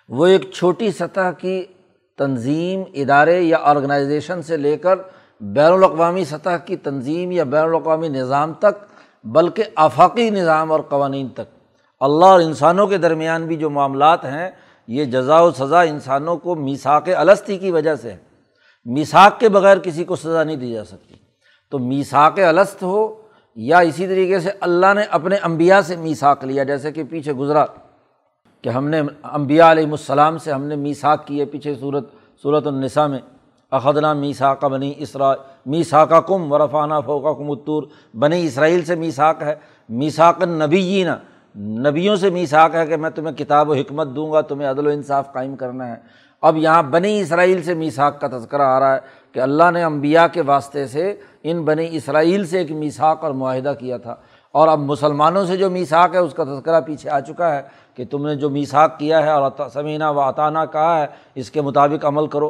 [0.10, 1.66] وہ ایک چھوٹی سطح کی
[2.18, 4.96] تنظیم ادارے یا آرگنائزیشن سے لے کر
[5.42, 8.86] بین الاقوامی سطح کی تنظیم یا بین الاقوامی نظام تک،
[9.24, 11.60] بلکہ آفاقی نظام اور قوانین تک۔
[12.00, 14.52] اللہ اور انسانوں کے درمیان بھی جو معاملات ہیں،
[14.88, 18.29] یہ جزا و سزا انسانوں کو میساک السطی کی وجہ سے ہے
[18.90, 21.16] میساک کے بغیر کسی کو سزا نہیں دی جا سکتی۔
[21.72, 23.22] تو میساک الست ہو
[23.56, 27.66] یا اسی طریقے سے اللہ نے اپنے امبیا سے میساک لیا، جیسے کہ پیچھے گزرا
[28.62, 32.10] کہ ہم نے امبیا علیہم السلام سے ہم نے میساک کیے پیچھے صورت
[32.44, 33.20] صورت النساء میں۔
[33.72, 35.34] اخدنا میساکہ بنی اسرا
[35.66, 39.56] میساکہ کم ورفانہ فوقہ کم اتور بنی اسرائیل سے میساک ہے۔
[39.90, 41.04] میساک نبی
[41.58, 44.90] نبیوں سے میساک ہے کہ میں تمہیں کتاب و حکمت دوں گا، تمہیں عدل و
[44.90, 49.00] انصاف قائم کرنا ہے۔ اب یہاں بنی اسرائیل سے میساک کا تذکرہ آ رہا ہے
[49.32, 53.74] کہ اللہ نے امبیا کے واسطے سے ان بنی اسرائیل سے ایک میساک اور معاہدہ
[53.80, 54.16] کیا تھا۔
[54.52, 57.62] اور اب مسلمانوں سے جو میساک ہے، اس کا تذکرہ پیچھے آ چکا ہے
[57.94, 61.62] کہ تم نے جو میساک کیا ہے اور سمینہ و عطانہ کہا ہے، اس کے
[61.62, 62.50] مطابق عمل کرو۔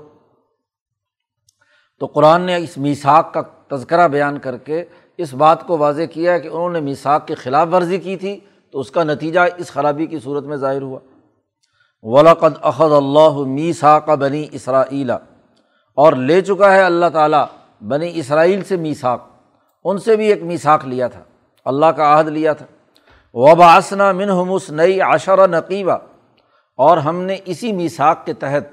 [2.00, 3.42] تو قرآن نے اس میساک کا
[3.76, 4.86] تذکرہ بیان کر کے
[5.18, 8.40] اس بات کو واضح کیا ہے کہ انہوں نے میساک کی خلاف ورزی کی تھی
[8.72, 11.00] تو اس کا نتیجہ اس خرابی کی صورت میں ظاہر ہوا۔
[12.04, 15.18] ولاقد اخد اللہ میساک بنی اسرائیلا
[15.96, 17.46] اور لے چکا ہے اللہ تعالیٰ
[17.88, 19.28] بنی اسرائیل سے میساک
[19.84, 21.24] ان سے بھی ایک میساک لیا تھا۔
[21.66, 22.66] اللہ کا عہد لیا تھا۔
[23.34, 25.98] وباسنا من ہمس نئی عشر نقیبہ
[26.78, 28.64] اور ہم نے اسی میساک کے تحت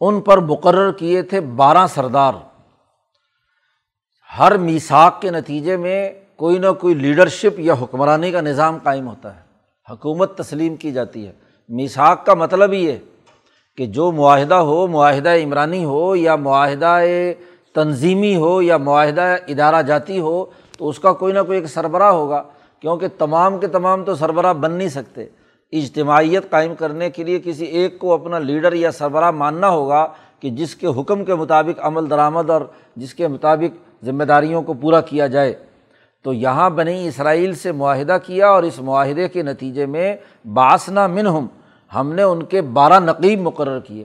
[0.00, 2.32] ان پر مقرر کیے تھے بارہ سردار۔
[4.38, 9.36] ہر میساک کے نتیجے میں کوئی نہ کوئی لیڈرشپ یا حکمرانی کا نظام قائم ہوتا
[9.36, 9.40] ہے۔
[9.90, 12.98] حکومت تسلیم کی جاتی ہے۔ میساک کا مطلب یہ ہے
[13.76, 16.98] کہ جو معاہدہ ہو، معاہدہ عمرانی ہو یا معاہدہ
[17.72, 20.44] تنظیمی ہو یا معاہدہ ادارہ جاتی ہو،
[20.78, 22.42] تو اس کا کوئی نہ کوئی ایک سربراہ ہوگا،
[22.80, 25.26] کیونکہ تمام کے تمام تو سربراہ بن نہیں سکتے۔
[25.72, 30.08] اجتماعیت قائم کرنے کے لیے کسی ایک کو اپنا لیڈر یا سربراہ ماننا ہوگا
[30.40, 32.60] کہ جس کے حکم کے مطابق عمل درآمد اور
[32.96, 35.65] جس کے مطابق ذمہ داریوں کو پورا کیا جائے۔
[36.26, 40.16] تو یہاں بنی اسرائیل سے معاہدہ کیا اور اس معاہدے کے نتیجے میں
[40.54, 41.46] باسنا منہم،
[41.92, 44.04] ہم نے ان کے بارہ نقیب مقرر کیے۔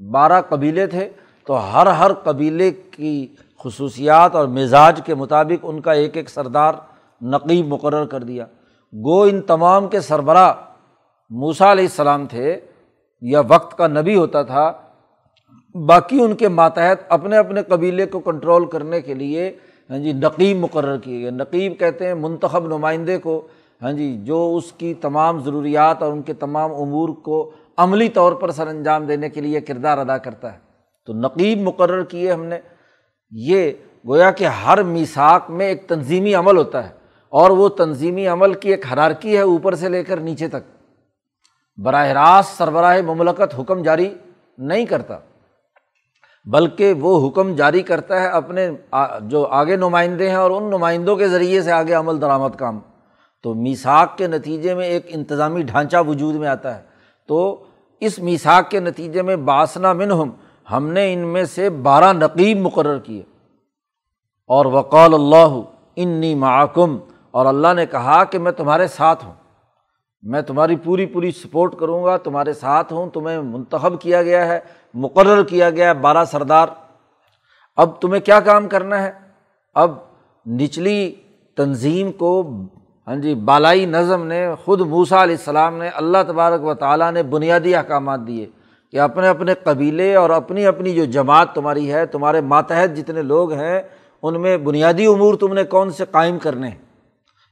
[0.00, 1.08] بارہ قبیلے تھے،
[1.46, 3.26] تو ہر ہر قبیلے کی
[3.64, 6.74] خصوصیات اور مزاج کے مطابق ان کا ایک ایک سردار
[7.20, 8.46] نقیب مقرر کر دیا۔
[8.92, 10.52] گو ان تمام کے سربراہ
[11.30, 12.60] موسا علیہ السلام تھے،
[13.20, 14.72] یا وقت کا نبی ہوتا تھا،
[15.74, 19.50] باقی ان کے ماتحت اپنے اپنے قبیلے کو کنٹرول کرنے کے لیے
[19.90, 23.46] ہاں جی نقیب مقرر کیے گئے۔ نقیب کہتے ہیں منتخب نمائندے کو
[23.82, 28.32] ہاں جی جو اس کی تمام ضروریات اور ان کے تمام امور کو عملی طور
[28.32, 30.58] پر سر انجام دینے کے لیے کردار ادا کرتا ہے۔
[31.06, 32.58] تو نقیب مقرر کیے ہم نے۔
[33.30, 33.72] یہ
[34.06, 36.94] گویا کہ ہر میساک میں ایک تنظیمی عمل ہوتا ہے
[37.28, 40.84] اور وہ تنظیمی عمل کی ایک حرارکی ہے اوپر سے لے کر نیچے تک۔
[41.76, 44.14] براہ راست سربراہ مملکت حکم جاری
[44.58, 45.18] نہیں کرتا۔
[46.46, 48.70] بلکہ وہ حکم جاری کرتا ہے اپنے
[49.20, 52.78] جو آگے نمائندے ہیں اور ان نمائندوں کے ذریعے سے آگے عمل درآمد کام۔
[53.42, 56.82] تو میساک کے نتیجے میں ایک انتظامی ڈھانچہ وجود میں آتا ہے۔
[57.28, 57.64] تو
[58.00, 60.30] اس میساک کے نتیجے میں باسنا منہم،
[60.72, 63.22] ہم نے ان میں سے بارہ نقیب مقرر کیے۔
[64.46, 65.60] اور وقال اللہ،
[65.96, 66.98] انی معکم
[67.30, 69.32] اور اللہ نے کہا کہ میں تمہارے ساتھ ہوں۔
[70.22, 74.60] میں تمہاری پوری پوری سپورٹ کروں گا، تمہارے ساتھ ہوں، تمہیں منتخب کیا گیا ہے،
[74.94, 76.68] مقرر کیا گیا ہے بارہ سردار۔
[77.76, 79.10] اب تمہیں کیا کام کرنا ہے؟
[79.74, 79.94] اب
[80.50, 81.14] نچلی
[81.56, 82.50] تنظیم کو
[83.06, 87.22] ہاں جی بالائی نظم نے، خود موسا علیہ السلام نے، اللہ تبارک و تعالیٰ نے
[87.22, 88.46] بنیادی احکامات دیے
[88.90, 93.52] کہ اپنے اپنے قبیلے اور اپنی اپنی جو جماعت تمہاری ہے، تمہارے ماتحت جتنے لوگ
[93.52, 93.82] ہیں،
[94.22, 96.78] ان میں بنیادی امور تم نے کون سے قائم کرنے ہیں؟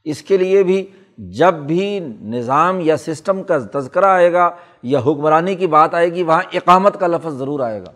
[0.03, 4.49] اس کے لیے بھی جب بھی نظام یا سسٹم کا تذکرہ آئے گا
[4.83, 7.91] یا حکمرانی کی بات آئے گی، وہاں اقامت کا لفظ ضرور آئے گا۔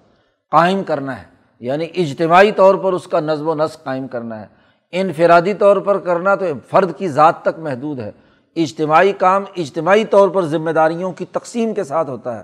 [0.52, 1.26] قائم کرنا ہے
[1.60, 4.48] یعنی اجتماعی طور پر اس کا نظم و نسق قائم کرنا ہے۔
[4.92, 8.12] انفرادی طور پر کرنا تو فرد کی ذات تک محدود ہے۔
[8.56, 12.44] اجتماعی کام اجتماعی طور پر ذمہ داریوں کی تقسیم کے ساتھ ہوتا ہے۔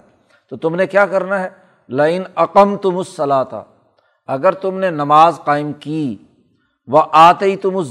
[0.49, 1.49] تو تم نے کیا کرنا ہے؟
[1.89, 3.63] لائن عقم تم الصلاح تھا
[4.27, 6.17] اگر تم نے نماز قائم کی
[6.87, 7.87] وہ آتے ہی تم اس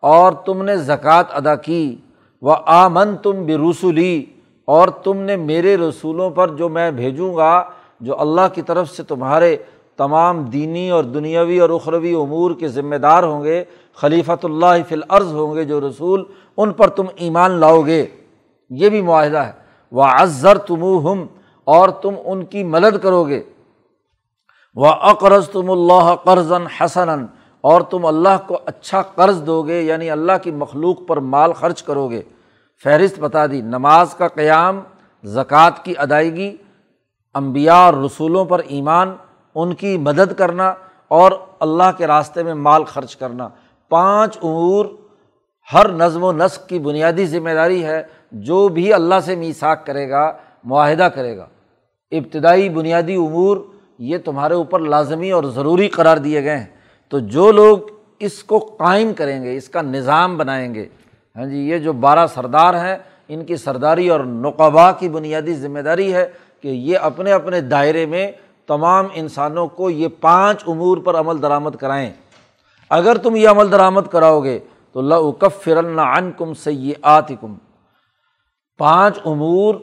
[0.00, 1.96] اور تم نے زکوٰۃ ادا کی
[2.42, 4.24] وہ آمن تم برسولی
[4.64, 7.64] اور تم نے میرے رسولوں پر جو میں بھیجوں گا،
[8.00, 9.56] جو اللہ کی طرف سے تمہارے
[9.96, 14.94] تمام دینی اور دنیاوی اور اخروی امور کے ذمہ دار ہوں گے، خلیفۃ اللہ فی
[14.94, 16.24] العرض ہوں گے جو رسول
[16.56, 18.06] ان پر تم ایمان لاؤ گے۔
[18.70, 19.52] یہ بھی معاہدہ ہے۔
[19.92, 21.26] وہ ازر تم ہم
[21.64, 23.42] اور تم ان کی مدد کرو گے۔
[24.74, 27.26] وہ اقرض تم اللہ قرض حسن
[27.60, 31.82] اور تم اللہ کو اچھا قرض دو گے یعنی اللہ کی مخلوق پر مال خرچ
[31.82, 32.22] کرو گے
[32.84, 34.80] فہرست بتا دی، نماز کا قیام،
[35.24, 36.56] زکوٰۃ کی ادائیگی
[37.34, 39.16] امبیا اور رسولوں پر ایمان،
[39.54, 40.74] ان کی مدد کرنا
[41.08, 43.48] اور اللہ کے راستے میں مال خرچ کرنا۔
[43.88, 44.86] پانچ امور،
[45.72, 50.10] ہر نظم و نسق کی بنیادی ذمہ داری ہے، جو بھی اللہ سے میساک کرے
[50.10, 50.32] گا،
[50.64, 51.46] معاہدہ کرے گا۔
[52.10, 53.56] ابتدائی بنیادی امور،
[53.98, 56.79] یہ تمہارے اوپر لازمی اور ضروری قرار دیے گئے ہیں۔
[57.10, 57.78] تو جو لوگ
[58.18, 60.86] اس کو قائم کریں گے، اس کا نظام بنائیں گے
[61.36, 62.96] ہاں جی یہ جو بارہ سردار ہیں،
[63.28, 66.26] ان کی سرداری اور نقبا کی بنیادی ذمہ داری ہے
[66.60, 68.32] کہ یہ اپنے اپنے دائرے میں
[68.66, 72.10] تمام انسانوں کو یہ پانچ امور پر عمل درآمد کرائیں۔
[72.90, 74.58] اگر تم یہ عمل درآمد کراؤ گے
[74.92, 77.54] تو لکف فرن ان کم سی آت کم
[78.78, 79.74] پانچ امور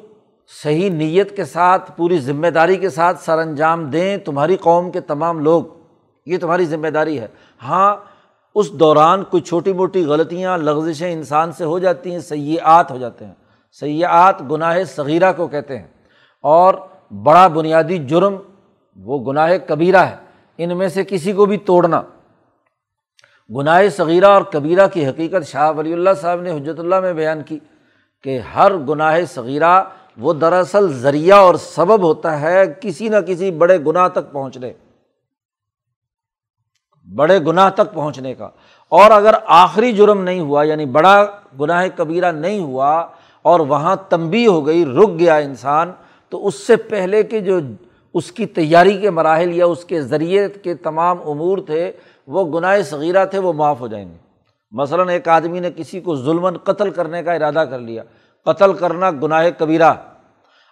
[0.63, 4.99] صحیح نیت کے ساتھ، پوری ذمہ داری کے ساتھ سر انجام دیں تمہاری قوم کے
[4.99, 5.63] تمام لوگ۔
[6.27, 7.27] یہ تمہاری ذمہ داری ہے۔
[7.63, 7.95] ہاں
[8.55, 13.25] اس دوران کوئی چھوٹی موٹی غلطیاں، لغزشیں انسان سے ہو جاتی ہیں سیاحت ہو جاتے
[13.25, 13.33] ہیں۔
[13.79, 15.87] سیاحت گناہ صغیرہ کو کہتے ہیں۔
[16.41, 16.73] اور
[17.23, 18.35] بڑا بنیادی جرم،
[18.95, 20.15] وہ گناہ کبیرہ ہے۔
[20.57, 22.01] ان میں سے کسی کو بھی توڑنا۔
[23.55, 27.43] گناہ صغیرہ اور کبیرہ کی حقیقت شاہ ولی اللہ صاحب نے حجرت اللہ میں بیان
[27.43, 27.59] کی
[28.23, 29.83] کہ ہر گناہ صغیرہ
[30.17, 34.73] وہ دراصل ذریعہ اور سبب ہوتا ہے، کسی نہ کسی بڑے گناہ تک پہنچنے۔
[37.15, 38.49] بڑے گناہ تک پہنچنے کا۔
[38.89, 41.25] اور اگر آخری جرم نہیں ہوا یعنی بڑا
[41.59, 43.05] گناہ کبیرہ نہیں ہوا
[43.41, 45.91] اور وہاں تنبی ہو گئی، رک گیا انسان،
[46.29, 47.59] تو اس سے پہلے کے جو
[48.13, 51.91] اس کی تیاری کے مراحل یا اس کے ذریعے کے تمام امور تھے،
[52.27, 54.17] وہ گناہ صغیرہ تھے، وہ معاف ہو جائیں گے۔
[54.71, 58.03] مثلاً ایک آدمی نے کسی کو ظلم قتل کرنے کا ارادہ کر لیا۔
[58.45, 59.93] قتل کرنا گناہ کبیرہ۔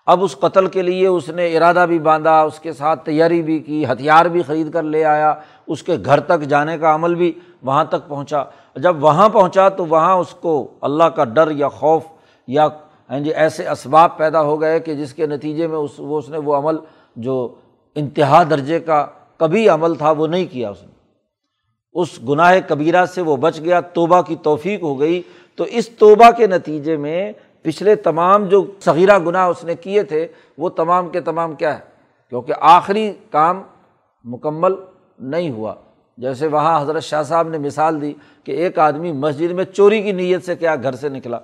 [0.06, 3.60] اب اس قتل کے لیے اس نے ارادہ بھی باندھا، اس کے ساتھ تیاری بھی
[3.60, 5.34] کی، ہتھیار بھی خرید کر لے آیا۔
[5.68, 8.44] اس کے گھر تک جانے کا عمل بھی وہاں تک پہنچا۔
[8.76, 12.04] جب وہاں پہنچا تو وہاں اس کو اللہ کا ڈر یا خوف
[12.48, 12.68] یا
[13.10, 16.30] ہاں جی ایسے اسباب پیدا ہو گئے کہ جس کے نتیجے میں اس، وہ اس
[16.30, 16.76] نے وہ عمل
[17.16, 17.56] جو
[17.96, 20.92] انتہا درجے کا کبھی عمل تھا وہ نہیں کیا اس نے۔
[21.94, 25.22] اس گناہ کبیرہ سے وہ بچ گیا، توبہ کی توفیق ہو گئی۔
[25.56, 30.28] تو اس توبہ کے نتیجے میں پچھلے تمام جو صغیرہ گناہ اس نے کیے تھے،
[30.58, 31.84] وہ تمام کے تمام کیا ہے؟
[32.30, 33.62] کیونکہ آخری کام
[34.24, 34.74] مکمل
[35.20, 35.74] نہیں ہوا۔
[36.18, 40.12] جیسے وہاں حضرت شاہ صاحب نے مثال دی کہ ایک آدمی مسجد میں چوری کی
[40.12, 41.40] نیت سے کیا گھر سے نکلا۔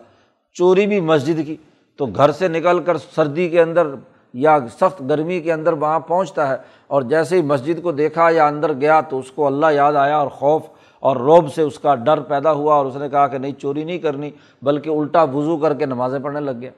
[0.54, 1.56] چوری بھی مسجد کی۔
[1.98, 3.88] تو گھر سے نکل کر سردی کے اندر
[4.34, 6.56] یا سخت گرمی کے اندر وہاں پہنچتا ہے
[6.88, 10.18] اور جیسے ہی مسجد کو دیکھا یا اندر گیا تو اس کو اللہ یاد آیا
[10.18, 10.62] اور خوف
[11.00, 13.84] اور روب سے اس کا ڈر پیدا ہوا اور اس نے کہا کہ نہیں، چوری
[13.84, 14.32] نہیں کرنی،
[14.62, 16.70] بلکہ الٹا وضو کر کے نمازیں پڑھنے لگ گیا۔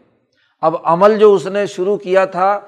[0.61, 2.59] اب عمل جو اس نے شروع کیا تھا،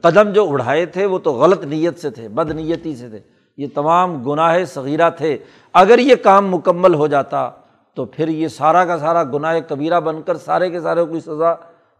[0.00, 3.18] قدم جو اڑھائے تھے، وہ تو غلط نیت سے تھے، بد نیتی سے تھے۔
[3.58, 5.38] یہ تمام گناہ صغیرہ تھے۔
[5.72, 7.50] اگر یہ کام مکمل ہو جاتا
[7.94, 11.54] تو پھر یہ سارا کا سارا گناہ کبیرہ بن کر سارے کے سارے کوئی سزا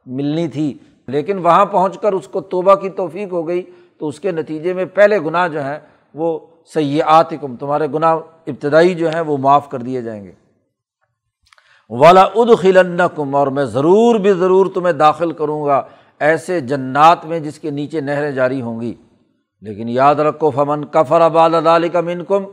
[0.06, 3.62] ملنی تھی۔ لیکن وہاں پہنچ کر اس کو توبہ کی توفیق ہو گئی
[3.98, 5.78] تو اس کے نتیجے میں پہلے گناہ جو ہیں
[6.14, 6.38] وہ
[6.74, 8.14] سیاحت کم تمہارے گناہ
[8.46, 10.32] ابتدائی جو ہیں وہ معاف کر دیے جائیں گے۔
[11.90, 15.82] والا اد خلن کم اور میں ضرور بھی ضرور تمہیں داخل کروں گا
[16.18, 18.94] ایسے جنات میں جس کے نیچے نہریں جاری ہوں گی۔
[19.62, 22.44] لیکن یاد رکھو، فمن کفر آباد ادال کا من کم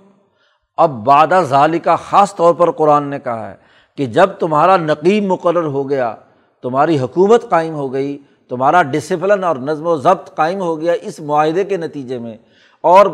[0.78, 3.56] اب بادہ ظالی کا خاص طور پر قرآن نے کہا ہے
[3.98, 6.14] کہ جب تمہارا نقیم مقرر ہو گیا،
[6.64, 8.18] تمہاری حکومت قائم ہو گئی،
[8.50, 12.36] تمہارا ڈسپلن اور نظم و ضبط قائم ہو گیا اس معاہدے کے نتیجے میں،
[12.84, 13.06] اور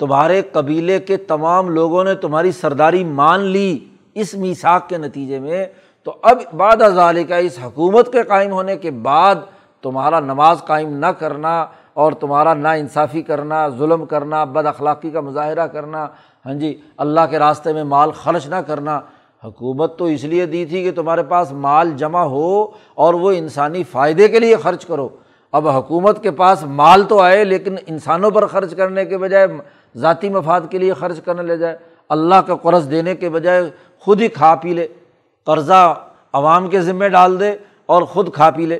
[0.00, 3.78] تمہارے قبیلے کے تمام لوگوں نے تمہاری سرداری مان لی
[4.14, 5.66] اس میساک کے نتیجے میں،
[6.06, 9.36] تو اب بعد ازال کا اس حکومت کے قائم ہونے کے بعد
[9.84, 11.64] تمہارا نماز قائم نہ کرنا
[12.00, 16.06] اور تمہارا نا انصافی کرنا، ظلم کرنا، بد اخلاقی کا مظاہرہ کرنا
[16.46, 19.00] ہاں جی اللہ کے راستے میں مال خرچ نہ کرنا۔
[19.44, 23.82] حکومت تو اس لیے دی تھی کہ تمہارے پاس مال جمع ہو اور وہ انسانی
[23.84, 25.08] فائدے کے لیے خرچ کرو۔
[25.52, 29.46] اب حکومت کے پاس مال تو آئے لیکن انسانوں پر خرچ کرنے کے بجائے،
[29.96, 31.76] ذاتی مفاد کے لیے خرچ کرنے لے جائے۔
[32.08, 33.62] اللہ کا قرض دینے کے بجائے
[34.00, 34.86] خود ہی کھا پی لے۔
[35.46, 35.82] قرضہ
[36.32, 37.52] عوام کے ذمے ڈال دے
[37.86, 38.78] اور خود کھا پی لے۔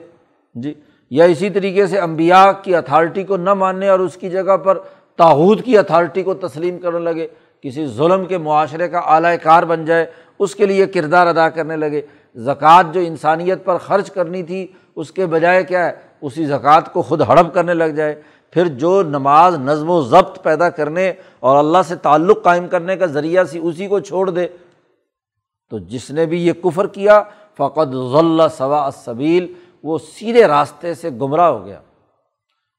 [0.54, 0.74] جی
[1.10, 4.78] یا اسی طریقے سے امبیا کی اتھارٹی کو نہ ماننے اور اس کی جگہ پر
[5.16, 7.26] تاحود کی اتھارٹی کو تسلیم کرنے لگے،
[7.60, 10.06] کسی ظلم کے معاشرے کا اعلی کار بن جائے،
[10.38, 12.00] اس کے لیے کردار ادا کرنے لگے۔
[12.34, 17.02] زکوٰۃ جو انسانیت پر خرچ کرنی تھی، اس کے بجائے کیا ہے؟ اسی زکوٰۃ کو
[17.02, 21.78] خود ہڑپ کرنے لگ جائے۔ پھر جو نماز نظم و ضبط پیدا کرنے اور اللہ
[21.88, 24.46] سے تعلق قائم کرنے کا ذریعہ سی، اسی کو چھوڑ دے۔
[25.70, 27.22] تو جس نے بھی یہ کفر کیا
[27.56, 29.52] فقط ضلع ثوا صبیل
[29.84, 31.80] وہ سیدھے راستے سے گمراہ ہو گیا۔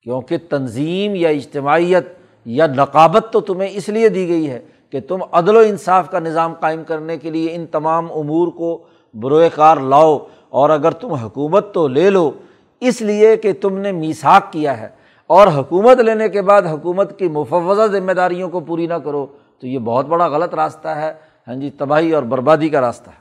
[0.06, 2.08] کیونکہ تنظیم یا اجتماعیت
[2.46, 4.60] یا نقابت تو تمہیں اس لیے دی گئی ہے
[4.90, 8.84] کہ تم عدل و انصاف کا نظام قائم کرنے کے لیے ان تمام امور کو
[9.14, 10.18] بروئے کار لاؤ،
[10.50, 12.32] اور اگر تم حکومت تو لے لو۔
[12.80, 14.88] اس لیے کہ تم نے میساک کیا ہے،
[15.28, 19.26] اور حکومت لینے کے بعد حکومت کی مفوضہ ذمہ داریوں کو پوری نہ کرو۔
[19.60, 21.14] تو یہ بہت بڑا غلط راستہ ہے۔
[21.48, 23.20] ہاں جی تباہی اور بربادی کا راستہ ہے۔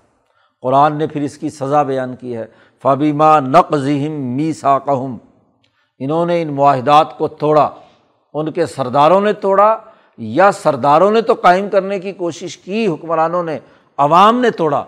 [0.63, 2.47] قرآن نے پھر اس کی سزا بیان کی ہے۔
[2.83, 3.77] فبیما نقم
[4.37, 5.17] می ساکہم
[6.01, 7.69] انہوں نے ان معاہدات کو توڑا،
[8.35, 9.77] ان کے سرداروں نے توڑا
[10.19, 13.59] یا سرداروں نے تو قائم کرنے کی کوشش کی، حکمرانوں نے،
[13.99, 14.85] عوام نے توڑا۔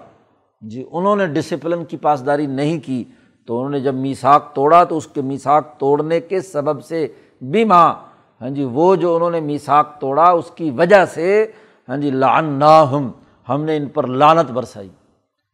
[0.62, 3.05] جی انہوں نے ڈسپلن کی پاسداری نہیں کی،
[3.46, 7.07] تو انہوں نے جب میساک توڑا تو اس کے میساک توڑنے کے سبب سے
[7.40, 7.94] بھی ماں
[8.40, 11.46] ہاں جی وہ جو انہوں نے میساک توڑا اس کی وجہ سے
[11.88, 13.11] ہاں جی لان نہ ہم
[13.48, 14.88] ہم نے ان پر لانت برسائی۔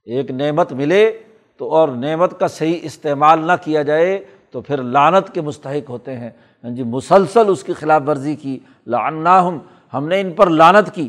[0.04, 1.18] ایک نعمت ملے
[1.58, 6.16] تو اور نعمت کا صحیح استعمال نہ کیا جائے تو پھر لانت کے مستحق ہوتے
[6.16, 6.30] ہیں۔
[6.64, 9.58] ہاں جی مسلسل اس کی خلاف ورزی کی۔ لانا ہم
[9.94, 11.08] ہم نے ان پر لانت کی۔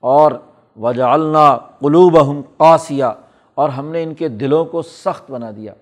[0.00, 0.32] اور
[0.76, 3.04] وجا اللہ قلوب ہم قاسیہ،
[3.54, 5.72] اور ہم نے ان کے دلوں کو سخت بنا دیا۔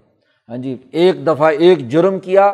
[0.49, 2.53] ہاں جی ایک دفعہ ایک جرم کیا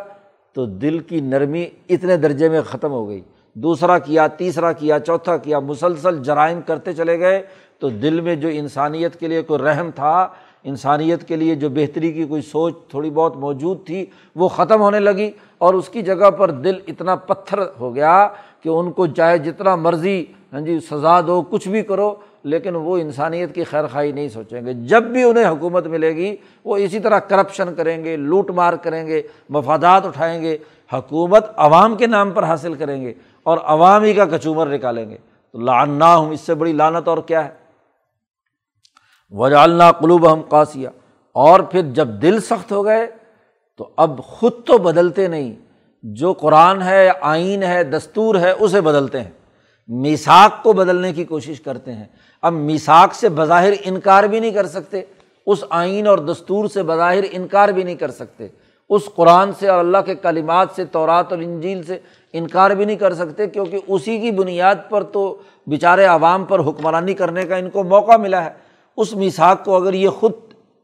[0.53, 3.21] تو دل کی نرمی اتنے درجے میں ختم ہو گئی۔
[3.53, 7.41] دوسرا کیا، تیسرا کیا، چوتھا کیا، مسلسل جرائم کرتے چلے گئے
[7.79, 10.27] تو دل میں جو انسانیت کے لیے کوئی رحم تھا
[10.63, 14.99] انسانیت کے لیے جو بہتری کی کوئی سوچ تھوڑی بہت موجود تھی، وہ ختم ہونے
[14.99, 18.27] لگی اور اس کی جگہ پر دل اتنا پتھر ہو گیا
[18.63, 22.97] کہ ان کو چاہے جتنا مرضی ہاں جی سزا دو، کچھ بھی کرو، لیکن وہ
[22.97, 26.99] انسانیت کی خیر خواہی نہیں سوچیں گے۔ جب بھی انہیں حکومت ملے گی، وہ اسی
[26.99, 30.57] طرح کرپشن کریں گے، لوٹ مار کریں گے، مفادات اٹھائیں گے۔
[30.93, 35.17] حکومت عوام کے نام پر حاصل کریں گے اور عوام ہی کا کچومر نکالیں گے۔
[35.51, 37.62] تو لانا ہوں اس سے بڑی لانت اور کیا ہے؟
[39.33, 40.87] وجالنا قلوب ہم قاسیہ
[41.31, 43.07] اور پھر جب دل سخت ہو گئے
[43.77, 45.55] تو اب خود تو بدلتے نہیں۔
[46.03, 49.31] جو قرآن ہے، آئین ہے، دستور ہے، اسے بدلتے ہیں۔
[49.87, 52.05] میساک کو بدلنے کی کوشش کرتے ہیں۔
[52.41, 55.01] اب میساک سے بظاہر انکار بھی نہیں کر سکتے۔
[55.45, 58.47] اس آئین اور دستور سے بظاہر انکار بھی نہیں کر سکتے۔
[58.89, 61.99] اس قرآن سے اور اللہ کے کلمات سے، تورات اور انجیل سے
[62.33, 67.13] انکار بھی نہیں کر سکتے۔ کیونکہ اسی کی بنیاد پر تو بیچارے عوام پر حکمرانی
[67.13, 68.62] کرنے کا ان کو موقع ملا ہے۔
[68.97, 70.31] اس میساک کو اگر یہ خود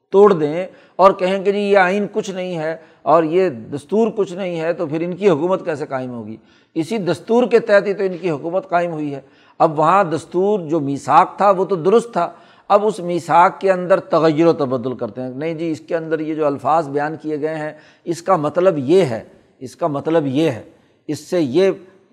[0.10, 4.34] توڑ دیں اور کہیں کہ جی یہ آئین کچھ نہیں ہے اور یہ دستور کچھ
[4.34, 6.38] نہیں ہے تو پھر ان کی حکومت کیسے قائم ہوگی؟
[6.76, 9.22] اسی دستور کے تحت ہی تو ان کی حکومت قائم ہوئی ہے۔
[9.60, 12.32] اب وہاں دستور جو میساک تھا وہ تو درست تھا،
[12.67, 16.19] اب اس میساک کے اندر تغیر و تبدل کرتے ہیں۔ نہیں جی اس کے اندر
[16.19, 19.24] یہ جو الفاظ بیان کیے گئے ہیں، اس کا مطلب یہ ہے،
[19.60, 20.63] اس کا مطلب یہ ہے،
[21.08, 21.72] اس سے یہ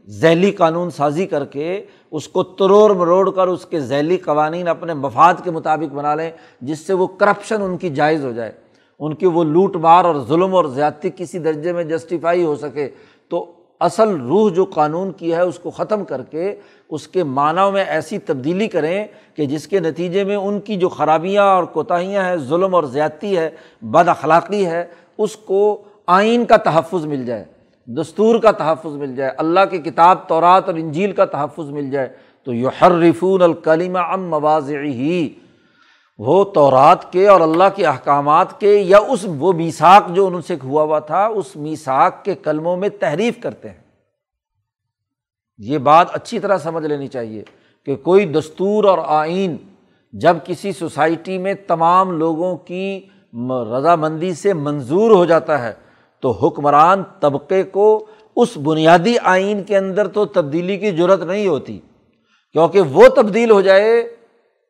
[0.09, 4.95] ذیلی قانون سازی کر کے اس کو تروڑ مروڑ کر اس کے ذیلی قوانین اپنے
[4.95, 8.53] مفاد کے مطابق بنا لیں، جس سے وہ کرپشن ان کی جائز ہو جائے۔
[8.99, 12.89] ان کی وہ لوٹ مار اور ظلم اور زیادتی کسی درجے میں جسٹیفائی ہو سکے۔
[13.29, 16.55] تو اصل روح جو قانون کی ہے، اس کو ختم کر کے
[16.89, 20.89] اس کے معنیٰ میں ایسی تبدیلی کریں کہ جس کے نتیجے میں ان کی جو
[20.89, 23.51] خرابیاں اور کوتاہیاں ہیں، ظلم اور زیادتی ہے،
[23.83, 24.85] بد اخلاقی ہے،
[25.19, 27.45] اس کو آئین کا تحفظ مل جائے۔
[27.89, 32.09] دستور کا تحفظ مل جائے، اللہ کی کتاب تورات اور انجیل کا تحفظ مل جائے،
[32.47, 33.43] تو یو ہر رفون
[33.97, 35.29] ام مواز ہی
[36.19, 40.57] وہ تورات کے اور اللہ کے احکامات کے یا اس وہ میساک جو ان سے
[40.65, 43.83] ہوا ہوا تھا، اس میساک کے کلموں میں تحریف کرتے ہیں۔
[45.59, 47.43] یہ بات اچھی طرح سمجھ لینی چاہیے
[47.87, 49.57] کہ کوئی دستور اور آئین
[50.13, 53.01] جب کسی سوسائٹی میں تمام لوگوں کی
[53.77, 55.73] رضامندی سے منظور ہو جاتا ہے
[56.27, 58.07] تو حکمران طبقے کو
[58.37, 61.81] اس بنیادی آئین کے اندر تو تبدیلی کی ضرورت نہیں ہوتی۔
[62.53, 64.17] کیونکہ وہ تبدیل ہو جائے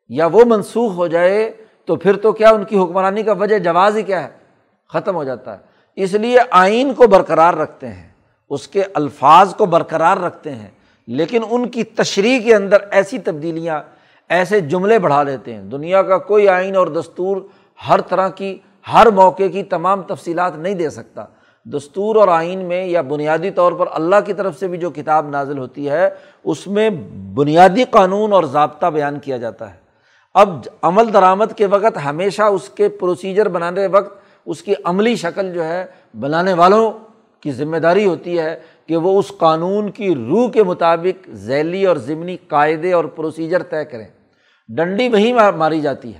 [0.09, 1.51] یا وہ منسوخ ہو جائے
[1.85, 4.29] تو پھر تو کیا ان کی حکمرانی کا وجہ جواز ہی کیا ہے؟
[4.93, 5.57] ختم ہو جاتا ہے۔
[5.95, 8.09] اس لیے آئین کو برقرار رکھتے ہیں،
[8.49, 10.69] اس کے الفاظ کو برقرار رکھتے ہیں،
[11.07, 13.81] لیکن ان کی تشریح کے اندر ایسی تبدیلیاں،
[14.29, 17.37] ایسے جملے بڑھا لیتے ہیں۔ دنیا کا کوئی آئین اور دستور
[17.89, 18.57] ہر طرح کی،
[18.93, 21.25] ہر موقع کی تمام تفصیلات نہیں دے سکتا۔
[21.73, 25.29] دستور اور آئین میں یا بنیادی طور پر اللہ کی طرف سے بھی جو کتاب
[25.29, 26.09] نازل ہوتی ہے،
[26.43, 26.89] اس میں
[27.33, 29.79] بنیادی قانون اور ضابطہ بیان کیا جاتا ہے۔
[30.33, 35.53] اب عمل درآمد کے وقت ہمیشہ اس کے پروسیجر بنانے وقت اس کی عملی شکل
[35.53, 35.85] جو ہے،
[36.19, 36.91] بنانے والوں
[37.41, 41.95] کی ذمہ داری ہوتی ہے کہ وہ اس قانون کی روح کے مطابق ذیلی اور
[41.95, 44.07] ضمنی قاعدے اور پروسیجر طے کریں۔
[44.67, 46.19] ڈنڈی وہیں ماری جاتی ہے۔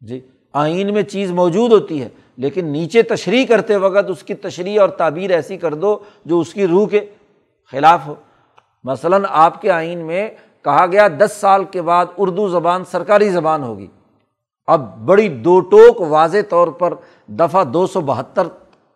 [0.00, 0.20] جی
[0.52, 4.88] آئین میں چیز موجود ہوتی ہے۔ لیکن نیچے تشریح کرتے وقت اس کی تشریح اور
[4.88, 7.00] تعبیر ایسی کر دو جو اس کی روح کے
[7.72, 8.14] خلاف ہو۔
[8.84, 10.30] مثلاً آپ کے آئین میں
[10.64, 13.86] کہا گیا، دس سال کے بعد اردو زبان سرکاری زبان ہوگی۔
[14.66, 16.94] اب بڑی دو ٹوک واضح طور پر
[17.26, 18.42] دفعہ دو سو بہتر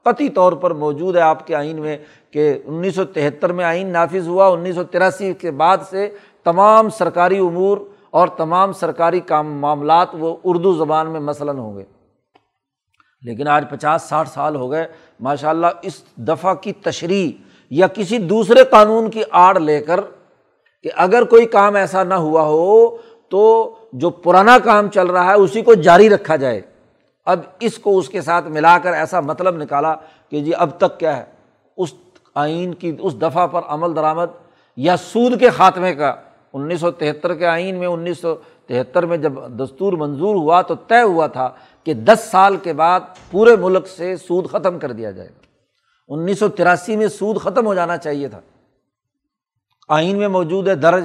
[0.03, 1.99] قطعی طور پر موجود ہے آپ کے آئین میں
[2.31, 6.09] کہ انیس سو تہتر میں آئین نافذ ہوا، انیس سو تراسی کے بعد سے
[6.45, 7.79] تمام سرکاری امور
[8.11, 12.00] اور تمام سرکاری کام معاملات وہ اردو زبان میں مثلاً ہوں گے۔
[13.23, 14.87] لیکن آج پچاس ساٹھ سال ہو گئے
[15.21, 17.31] ماشاء اللہ اس دفعہ کی تشریح
[17.71, 20.01] یا کسی دوسرے قانون کی آڑ لے کر
[20.83, 22.97] کہ اگر کوئی کام ایسا نہ ہوا ہو
[23.29, 26.61] تو جو پرانا کام چل رہا ہے اسی کو جاری رکھا جائے۔
[27.27, 29.95] اب اس کو اس کے ساتھ ملا کر ایسا مطلب نکالا
[30.31, 31.25] کہ جی اب تک کیا ہے،
[31.77, 31.95] اس
[32.35, 34.27] آئین کی، اس دفعہ پر عمل درآمد
[34.77, 36.15] یا سود کے خاتمے کا۔
[36.53, 38.35] انیس سو تہتر کے آئین میں، انیس سو
[38.67, 41.51] تہتر میں جب دستور منظور ہوا تو طے ہوا تھا
[41.85, 43.01] کہ دس سال کے بعد
[43.31, 45.41] پورے ملک سے سود ختم کر دیا جائے گا۔
[46.09, 48.41] انیس سو تراسی میں سود ختم ہو جانا چاہیے تھا۔
[49.89, 51.05] آئین میں موجود ہے، درج۔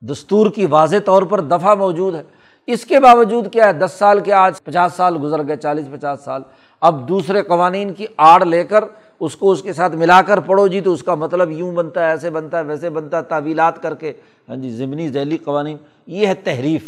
[0.00, 2.22] دستور کی واضح طور پر دفعہ موجود ہے۔
[2.66, 6.20] اس کے باوجود کیا ہے؟ دس سال کے آج پچاس سال گزر گئے، چالیس، پچاس
[6.20, 6.42] سال۔
[6.80, 8.84] اب دوسرے قوانین کی آڑ لے کر
[9.20, 12.04] اس کو اس کے ساتھ ملا کر پڑھو جی تو اس کا مطلب یوں بنتا
[12.04, 14.12] ہے، ایسے بنتا ہے، ویسے بنتا ہے، تعویلات کر کے۔
[14.48, 16.84] ہاں جی ضمنی ذیلی قوانین۔ یہ ہے تحریف۔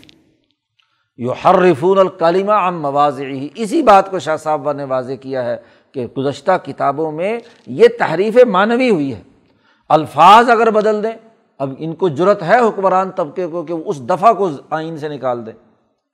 [1.17, 5.57] یو ہر رفون الکلیمہ ام مواضعی اسی بات کو شاہ صاحبہ نے واضح کیا ہے
[5.93, 9.23] کہ گزشتہ کتابوں میں یہ تحریف معنوی ہوئی ہے۔
[9.89, 11.13] الفاظ اگر بدل دیں،
[11.59, 15.47] اب ان کو ضرورت ہے حکمران طبقے کو کہ اس دفعہ کو آئین سے نکال
[15.47, 15.53] دیں۔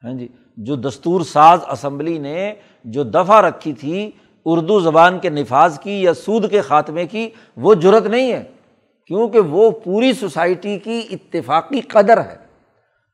[0.05, 4.11] ہاں جی جو دستور ساز اسمبلی نے جو دفعہ رکھی تھی،
[4.45, 8.43] اردو زبان کے نفاذ کی یا سود کے خاتمے کی، وہ ضرورت نہیں ہے۔
[9.07, 12.46] کیونکہ وہ پوری سوسائٹی کی اتفاقی قدر ہے۔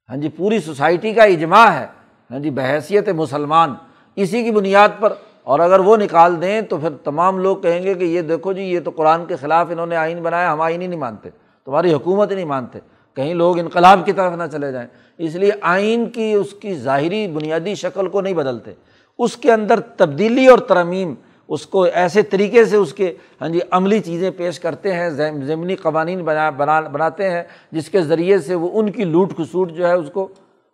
[0.08, 1.86] ہاں جی پوری سوسائٹی کا اجماع ہے۔
[2.30, 3.74] ہاں جی بحیثیت مسلمان۔
[4.16, 7.94] اسی کی بنیاد پر، اور اگر وہ نکال دیں تو پھر تمام لوگ کہیں گے
[7.94, 10.82] کہ یہ دیکھو جی یہ تو قرآن کے خلاف انہوں نے آئین بنایا، ہم آئین
[10.82, 11.30] ہی نہیں مانتے۔
[11.64, 12.78] تمہاری حکومت ہی نہیں مانتے۔
[13.16, 14.88] کہیں لوگ انقلاب کی طرف نہ چلے جائیں۔
[15.18, 18.72] اس لیے آئین کی، اس کی ظاہری بنیادی شکل کو نہیں بدلتے۔
[19.18, 21.14] اس کے اندر تبدیلی اور ترمیم
[21.48, 25.76] اس کو ایسے طریقے سے اس کے ہاں جی عملی چیزیں پیش کرتے ہیں ضمنی
[25.76, 29.86] قوانین بنا بنا، بناتے ہیں، جس کے ذریعے سے وہ ان کی لوٹ کھسوٹ جو
[29.86, 30.28] ہے اس کو،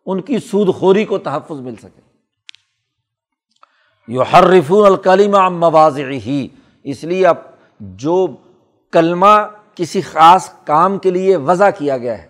[0.07, 2.01] ان کی سود خوری کو تحفظ مل سکے۔
[4.09, 6.47] یو ہر رفون الکلیمہ مواز ہی
[6.85, 7.37] اس لیے اب
[7.81, 8.27] جو
[8.93, 9.37] کلمہ
[9.75, 12.27] کسی خاص کام کے لیے وضع کیا گیا ہے،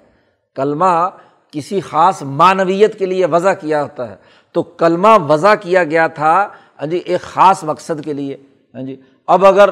[0.57, 1.09] کلمہ
[1.53, 4.17] کسی خاص معنویت کے لیے وضع کیا ہوتا ہے،
[4.55, 6.49] تو کلمہ وضع کیا گیا تھا
[6.79, 8.37] ہاں جی ایک خاص مقصد کے لیے
[8.75, 9.71] ہاں جی۔ اب اگر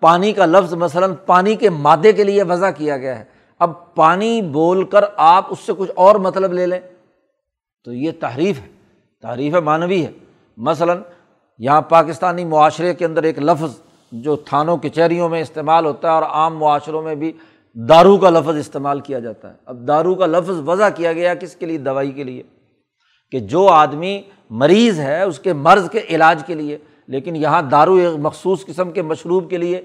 [0.00, 3.24] پانی کا لفظ مثلاً پانی کے مادے کے لیے وضع کیا گیا ہے،
[3.58, 6.80] اب پانی بول کر آپ اس سے کچھ اور مطلب لے لیں،
[7.84, 8.68] تو یہ تحریف ہے
[9.22, 10.10] تعریف معنوی ہے۔
[10.56, 11.00] مثلاً
[11.58, 13.80] یہاں پاکستانی معاشرے کے اندر ایک لفظ
[14.12, 17.32] جو تھانوں کچہریوں میں استعمال ہوتا ہے اور عام معاشروں میں بھی
[17.74, 21.56] دارو کا لفظ استعمال کیا جاتا ہے۔ اب دارو کا لفظ وضع کیا گیا کس
[21.56, 22.42] کے لیے؟ دوائی کے لیے۔
[23.30, 24.22] کہ جو آدمی
[24.52, 28.90] مریض ہے، اس کے مرض کے علاج کے لیے، لیکن یہاں دارو ایک مخصوص قسم
[28.90, 29.84] کے مشروب کے لیے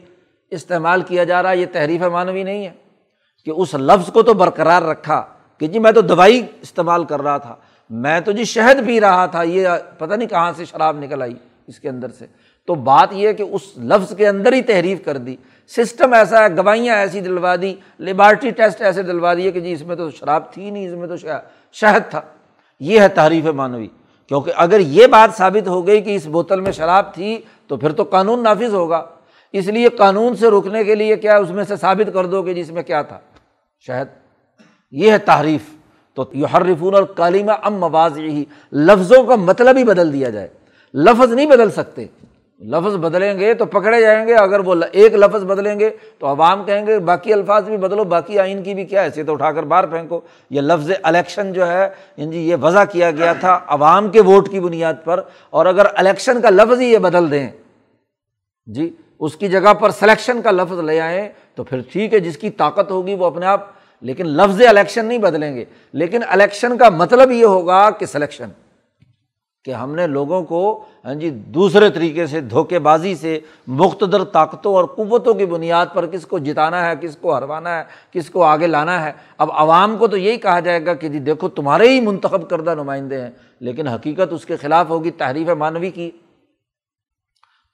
[0.51, 2.71] استعمال کیا جا رہا ہے، یہ تحریف معنوی نہیں ہے
[3.45, 5.25] کہ اس لفظ کو تو برقرار رکھا
[5.57, 7.55] کہ جی میں تو دوائی استعمال کر رہا تھا،
[7.89, 11.33] میں تو جی شہد پی رہا تھا، یہ پتہ نہیں کہاں سے شراب نکل آئی
[11.67, 12.25] اس کے اندر سے۔
[12.65, 15.35] تو بات یہ کہ اس لفظ کے اندر ہی تحریف کر دی۔
[15.67, 19.81] سسٹم ایسا ہے گوائیاں ایسی دلوا دی، لیبارٹری ٹیسٹ ایسے دلوا دیے کہ جی اس
[19.81, 21.17] میں تو شراب تھی نہیں، اس میں تو
[21.73, 22.21] شہد تھا۔
[22.79, 23.87] یہ ہے تعریف معنوی۔
[24.27, 27.91] کیونکہ اگر یہ بات ثابت ہو گئی کہ اس بوتل میں شراب تھی تو پھر
[27.91, 29.05] تو قانون نافذ ہوگا۔
[29.53, 32.53] اس لیے قانون سے روکنے کے لیے کیا اس میں سے ثابت کر دو کہ
[32.53, 33.19] جس میں کیا تھا۔
[33.79, 34.07] شہد
[34.91, 35.61] یہ ہے تعریف
[36.13, 40.47] تو یحرفون ہر اور کالیمہ ام مواز یہی لفظوں کا مطلب ہی بدل دیا جائے۔
[40.93, 42.07] لفظ نہیں بدل سکتے۔
[42.61, 45.89] لفظ بدلیں گے تو پکڑے جائیں گے، اگر وہ ایک لفظ بدلیں گے
[46.19, 49.33] تو عوام کہیں گے باقی الفاظ بھی بدلو، باقی آئین کی بھی کیا ایسے تو
[49.33, 51.87] اٹھا کر باہر پھینکو۔ یہ لفظ الیکشن جو ہے
[52.17, 56.41] جی یہ وضع کیا گیا تھا عوام کے ووٹ کی بنیاد پر، اور اگر الیکشن
[56.41, 57.49] کا لفظ ہی یہ بدل دیں
[58.67, 58.89] جی
[59.19, 62.49] اس کی جگہ پر سلیکشن کا لفظ لے آئیں تو پھر ٹھیک ہے، جس کی
[62.49, 63.65] طاقت ہوگی وہ اپنے آپ،
[64.03, 68.49] لیکن لفظ الیکشن نہیں بدلیں گے۔ لیکن الیکشن کا مطلب یہ ہوگا کہ سلیکشن۔
[69.67, 74.75] کہ ہم نے لوگوں کو ہاں جی دوسرے طریقے سے دھوکے بازی سے مختدر طاقتوں
[74.75, 78.43] اور قوتوں کی بنیاد پر کس کو جتانا ہے، کس کو ہروانا ہے، کس کو
[78.43, 81.89] آگے لانا ہے۔ اب عوام کو تو یہی کہا جائے گا کہ جی دیکھو، تمہارے
[81.89, 86.11] ہی منتخب کردہ نمائندے ہیں، لیکن حقیقت اس کے خلاف ہوگی، تحریف مانوی کی۔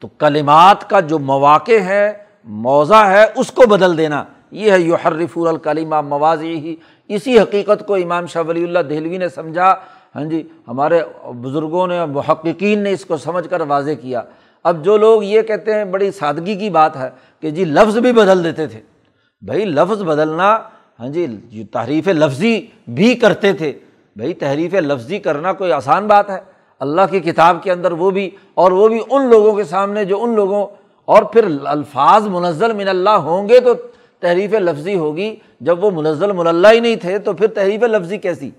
[0.02, 2.14] تو کلمات کا جو مواقع ہے،
[2.44, 6.76] موضع ہے، اس کو بدل دینا۔ یہ ہے یو حرف الکلیمہ موازی ہی
[7.08, 9.76] اسی حقیقت کو امام شاہ ولی اللہ دہلوی نے سمجھا
[10.16, 11.01] ہاں جی ہمارے
[11.41, 14.22] بزرگوں نے، محققین نے اس کو سمجھ کر واضح کیا۔
[14.66, 17.09] اب جو لوگ یہ کہتے ہیں، بڑی سادگی کی بات ہے
[17.41, 18.80] کہ جی لفظ بھی بدل دیتے تھے۔
[19.41, 20.57] بھائی، لفظ بدلنا
[20.99, 22.55] ہاں جی تحریف لفظی
[22.88, 23.72] بھی کرتے تھے۔
[24.16, 26.39] بھائی، تحریف لفظی کرنا کوئی آسان بات ہے۔
[26.82, 30.24] اللہ کی کتاب کے اندر وہ بھی، اور وہ بھی ان لوگوں کے سامنے جو
[30.24, 30.66] ان لوگوں،
[31.07, 33.74] اور پھر الفاظ منزل من اللہ ہوں گے تو
[34.20, 38.18] تحریف لفظی ہوگی۔ جب وہ منزل من اللہ ہی نہیں تھے تو پھر تحریف لفظی
[38.18, 38.49] کیسی؟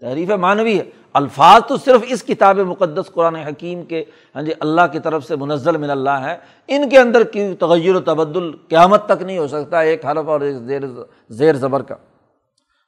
[0.00, 4.80] تحریف معنوی ہے۔ الفاظ تو صرف اس کتاب مقدس قرآن حکیم کے ہاں جی اللہ
[4.92, 6.36] کی طرف سے منزل من اللہ ہے
[6.68, 10.40] ان کے اندر کی تغیر و تبدل قیامت تک نہیں ہو سکتا، ایک حرف اور
[10.40, 10.82] ایک زیر
[11.30, 11.94] زیر زبر کا۔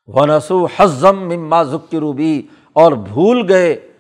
[0.07, 3.93] ونسو حزم مما ذکر بھی اور بھول گئے۔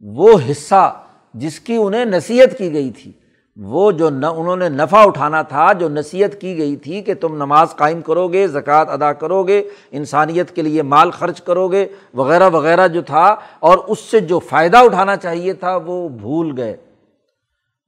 [0.00, 1.04] وہ حصہ
[1.34, 3.12] جس کی انہیں نصیحت کی گئی تھی۔
[3.56, 7.36] وہ جو نہ انہوں نے نفع اٹھانا تھا، جو نصیحت کی گئی تھی کہ تم
[7.36, 11.86] نماز قائم کرو گے، زکوٰۃ ادا کرو گے، انسانیت کے لیے مال خرچ کرو گے،
[12.14, 16.76] وغیرہ وغیرہ جو تھا، اور اس سے جو فائدہ اٹھانا چاہیے تھا، وہ بھول گئے۔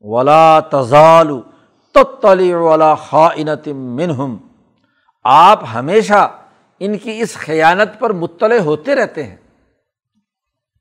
[0.05, 1.41] ولا تزال
[2.21, 4.37] تلی ولا خاطم منہم
[5.25, 6.29] آپ ہمیشہ
[6.81, 9.37] ان کی اس خیانت پر مطلع ہوتے رہتے ہیں۔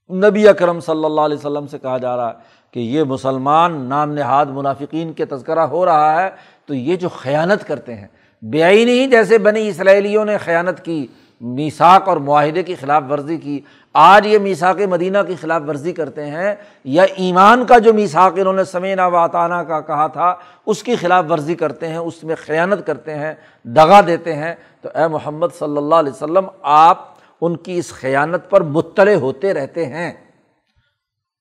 [0.10, 2.34] نبی اکرم صلی اللہ علیہ وسلم سے کہا جا رہا ہے
[2.76, 6.30] کہ یہ مسلمان نام نہاد منافقین کے تذکرہ ہو رہا ہے،
[6.66, 8.08] تو یہ جو خیانت کرتے ہیں،
[8.44, 11.06] بے نہیں جیسے بنی اسرائیلیوں نے خیانت کی
[11.42, 13.60] میساک اور معاہدے کی خلاف ورزی کی،
[13.94, 16.54] آج یہ میساک مدینہ کی خلاف ورزی کرتے ہیں،
[16.86, 20.34] یا ایمان کا جو میساک انہوں نے سمینا واتانہ کا کہا تھا،
[20.66, 23.34] اس کی خلاف ورزی کرتے ہیں، اس میں خیانت کرتے ہیں،
[23.66, 27.08] دغا دیتے ہیں، تو اے محمد صلی اللہ علیہ وسلم، آپ
[27.42, 30.12] ان کی اس خیانت پر مطلع ہوتے رہتے ہیں۔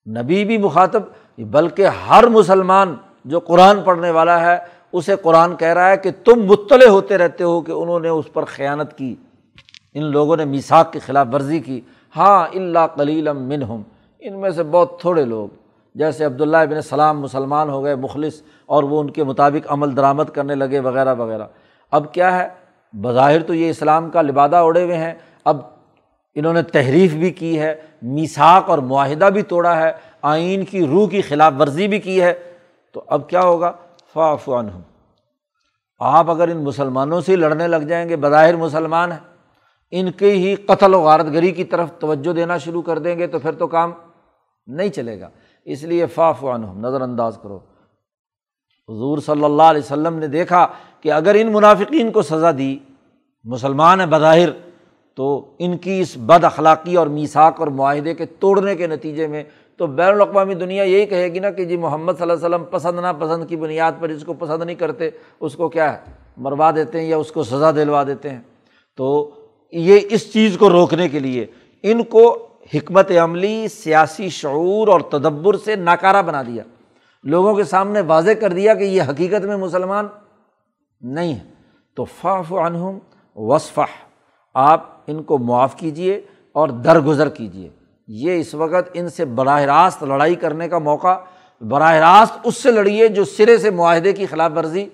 [0.07, 1.03] نبی بھی مخاطب
[1.39, 4.57] بلکہ ہر مسلمان جو قرآن پڑھنے والا ہے،
[4.93, 8.33] اسے قرآن کہہ رہا ہے کہ تم مطلع ہوتے رہتے ہو کہ انہوں نے اس
[8.33, 9.15] پر خیانت کی۔
[9.95, 11.81] ان لوگوں نے میساک کی خلاف ورزی کی۔
[12.17, 13.83] ہاں اللہ کلیلم منہم۔
[14.19, 15.49] ان میں سے بہت تھوڑے لوگ،
[15.95, 20.25] جیسے عبداللہ ابن السلام مسلمان ہو گئے، مخلص، اور وہ ان کے مطابق عمل درآمد
[20.25, 21.47] کرنے لگے وغیرہ وغیرہ۔
[21.91, 22.49] اب کیا ہے؟
[22.93, 25.15] بظاہر تو یہ اسلام کا لبادہ اڑے ہوئے ہیں۔
[25.45, 25.57] اب
[26.35, 29.93] انہوں نے تحریف بھی کی ہے میساک اور معاہدہ بھی توڑا ہے۔
[30.25, 32.35] آئین کی روح کی خلاف ورزی بھی کی ہے،
[32.93, 33.73] تو اب کیا ہوگا؟
[34.13, 34.83] فافوان ہوں
[35.99, 39.19] آپ اگر ان مسلمانوں سے لڑنے لگ جائیں گے، بظاہر مسلمان ہیں،
[39.91, 43.27] ان کے ہی قتل و غارت گری کی طرف توجہ دینا شروع کر دیں گے
[43.27, 43.93] تو پھر تو کام
[44.67, 45.29] نہیں چلے گا۔
[45.65, 47.57] اس لیے فافوان ہوں نظر انداز کرو۔
[48.89, 50.67] حضور صلی اللہ علیہ وسلم نے دیکھا
[51.01, 52.79] کہ اگر ان منافقین کو سزا دی،
[53.45, 54.49] مسلمان ہیں بظاہر،
[55.17, 59.45] تو ان کی اس بد اخلاقی اور میساک اور معاہدے کے توڑنے کے نتیجے میں
[59.77, 62.65] تو بین الاقوامی دنیا یہی کہے گی نا کہ جی محمد صلی اللہ علیہ وسلم
[62.71, 65.11] پسند نا پسند کی بنیاد پر جس کو پسند نہیں کرتے،
[65.41, 65.99] اس کو کیا ہے؟
[66.37, 68.41] مروا دیتے ہیں یا اس کو سزا دلوا دیتے ہیں۔
[68.97, 69.31] تو
[69.73, 71.47] یہ اس چیز کو روکنے کے لیے
[71.83, 76.63] ان کو حکمت عملی، سیاسی شعور اور تدبر سے ناکارہ بنا دیا۔
[77.25, 80.07] لوگوں کے سامنے واضح کر دیا کہ یہ حقیقت میں مسلمان
[81.01, 81.45] نہیں ہے
[81.97, 82.99] تو فاف عنہم
[83.37, 83.81] وصفہ
[84.55, 86.21] آپ ان کو معاف کیجیے
[86.53, 87.69] اور درگزر کیجیے
[88.09, 91.19] یہ اس وقت ان سے براہ راست لڑائی کرنے کا موقع،
[91.61, 94.89] براہ راست اس سے لڑیے جو سرے سے معاہدے کی خلاف ورزی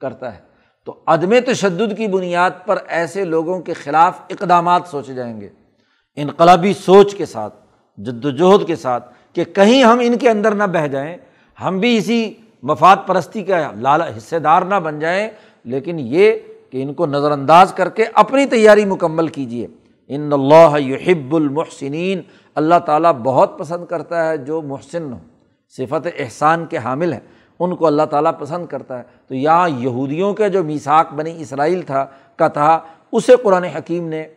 [0.00, 0.38] کرتا ہے۔
[0.84, 5.48] تو عدم تشدد کی بنیاد پر ایسے لوگوں کے خلاف اقدامات سوچے جائیں گے۔
[6.16, 7.54] انقلابی سوچ کے ساتھ
[7.96, 11.16] جد وجہد کے ساتھ کہ کہیں ہم ان کے اندر نہ بہہ جائیں،
[11.64, 15.30] ہم بھی اسی مفاد پرستی کا لال حصے دار نہ بن جائیں،
[15.64, 16.32] لیکن یہ
[16.70, 19.66] کہ ان کو نظر انداز کر کے اپنی تیاری مکمل کیجیے
[20.08, 22.20] ان اللہ یحب المحسنین
[22.56, 25.18] اللہ تعالیٰ بہت پسند کرتا ہے جو محسن ہو
[25.68, 27.20] صفت احسان کے حامل ہیں،
[27.58, 31.82] ان کو اللہ تعالیٰ پسند کرتا ہے۔ تو یہاں یہودیوں کے جو میساک بنی اسرائیل
[31.82, 32.80] تھا، کا تھا،
[33.12, 34.28] اسے قرآن حکیم نے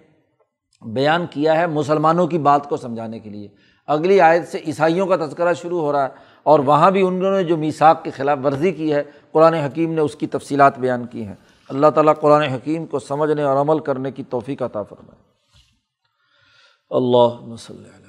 [0.82, 3.48] بیان کیا ہے مسلمانوں کی بات کو سمجھانے کے لیے۔
[3.88, 6.10] اگلی آیت سے عیسائیوں کا تذکرہ شروع ہو رہا ہے
[6.44, 10.02] اور وہاں بھی انہوں نے جو میساک کی خلاف ورزی کی ہے، قرآن حکیم نے
[10.02, 11.36] اس کی تفصیلات بیان کی ہیں۔
[11.70, 15.30] اللہ تعالیٰ قرآن حکیم کو سمجھنے اور عمل کرنے کی توفیق عطا فرمائے۔
[16.90, 18.09] اللہ مسلم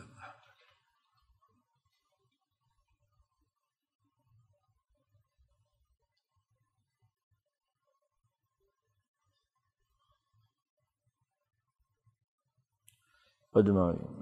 [13.56, 14.19] اجمعین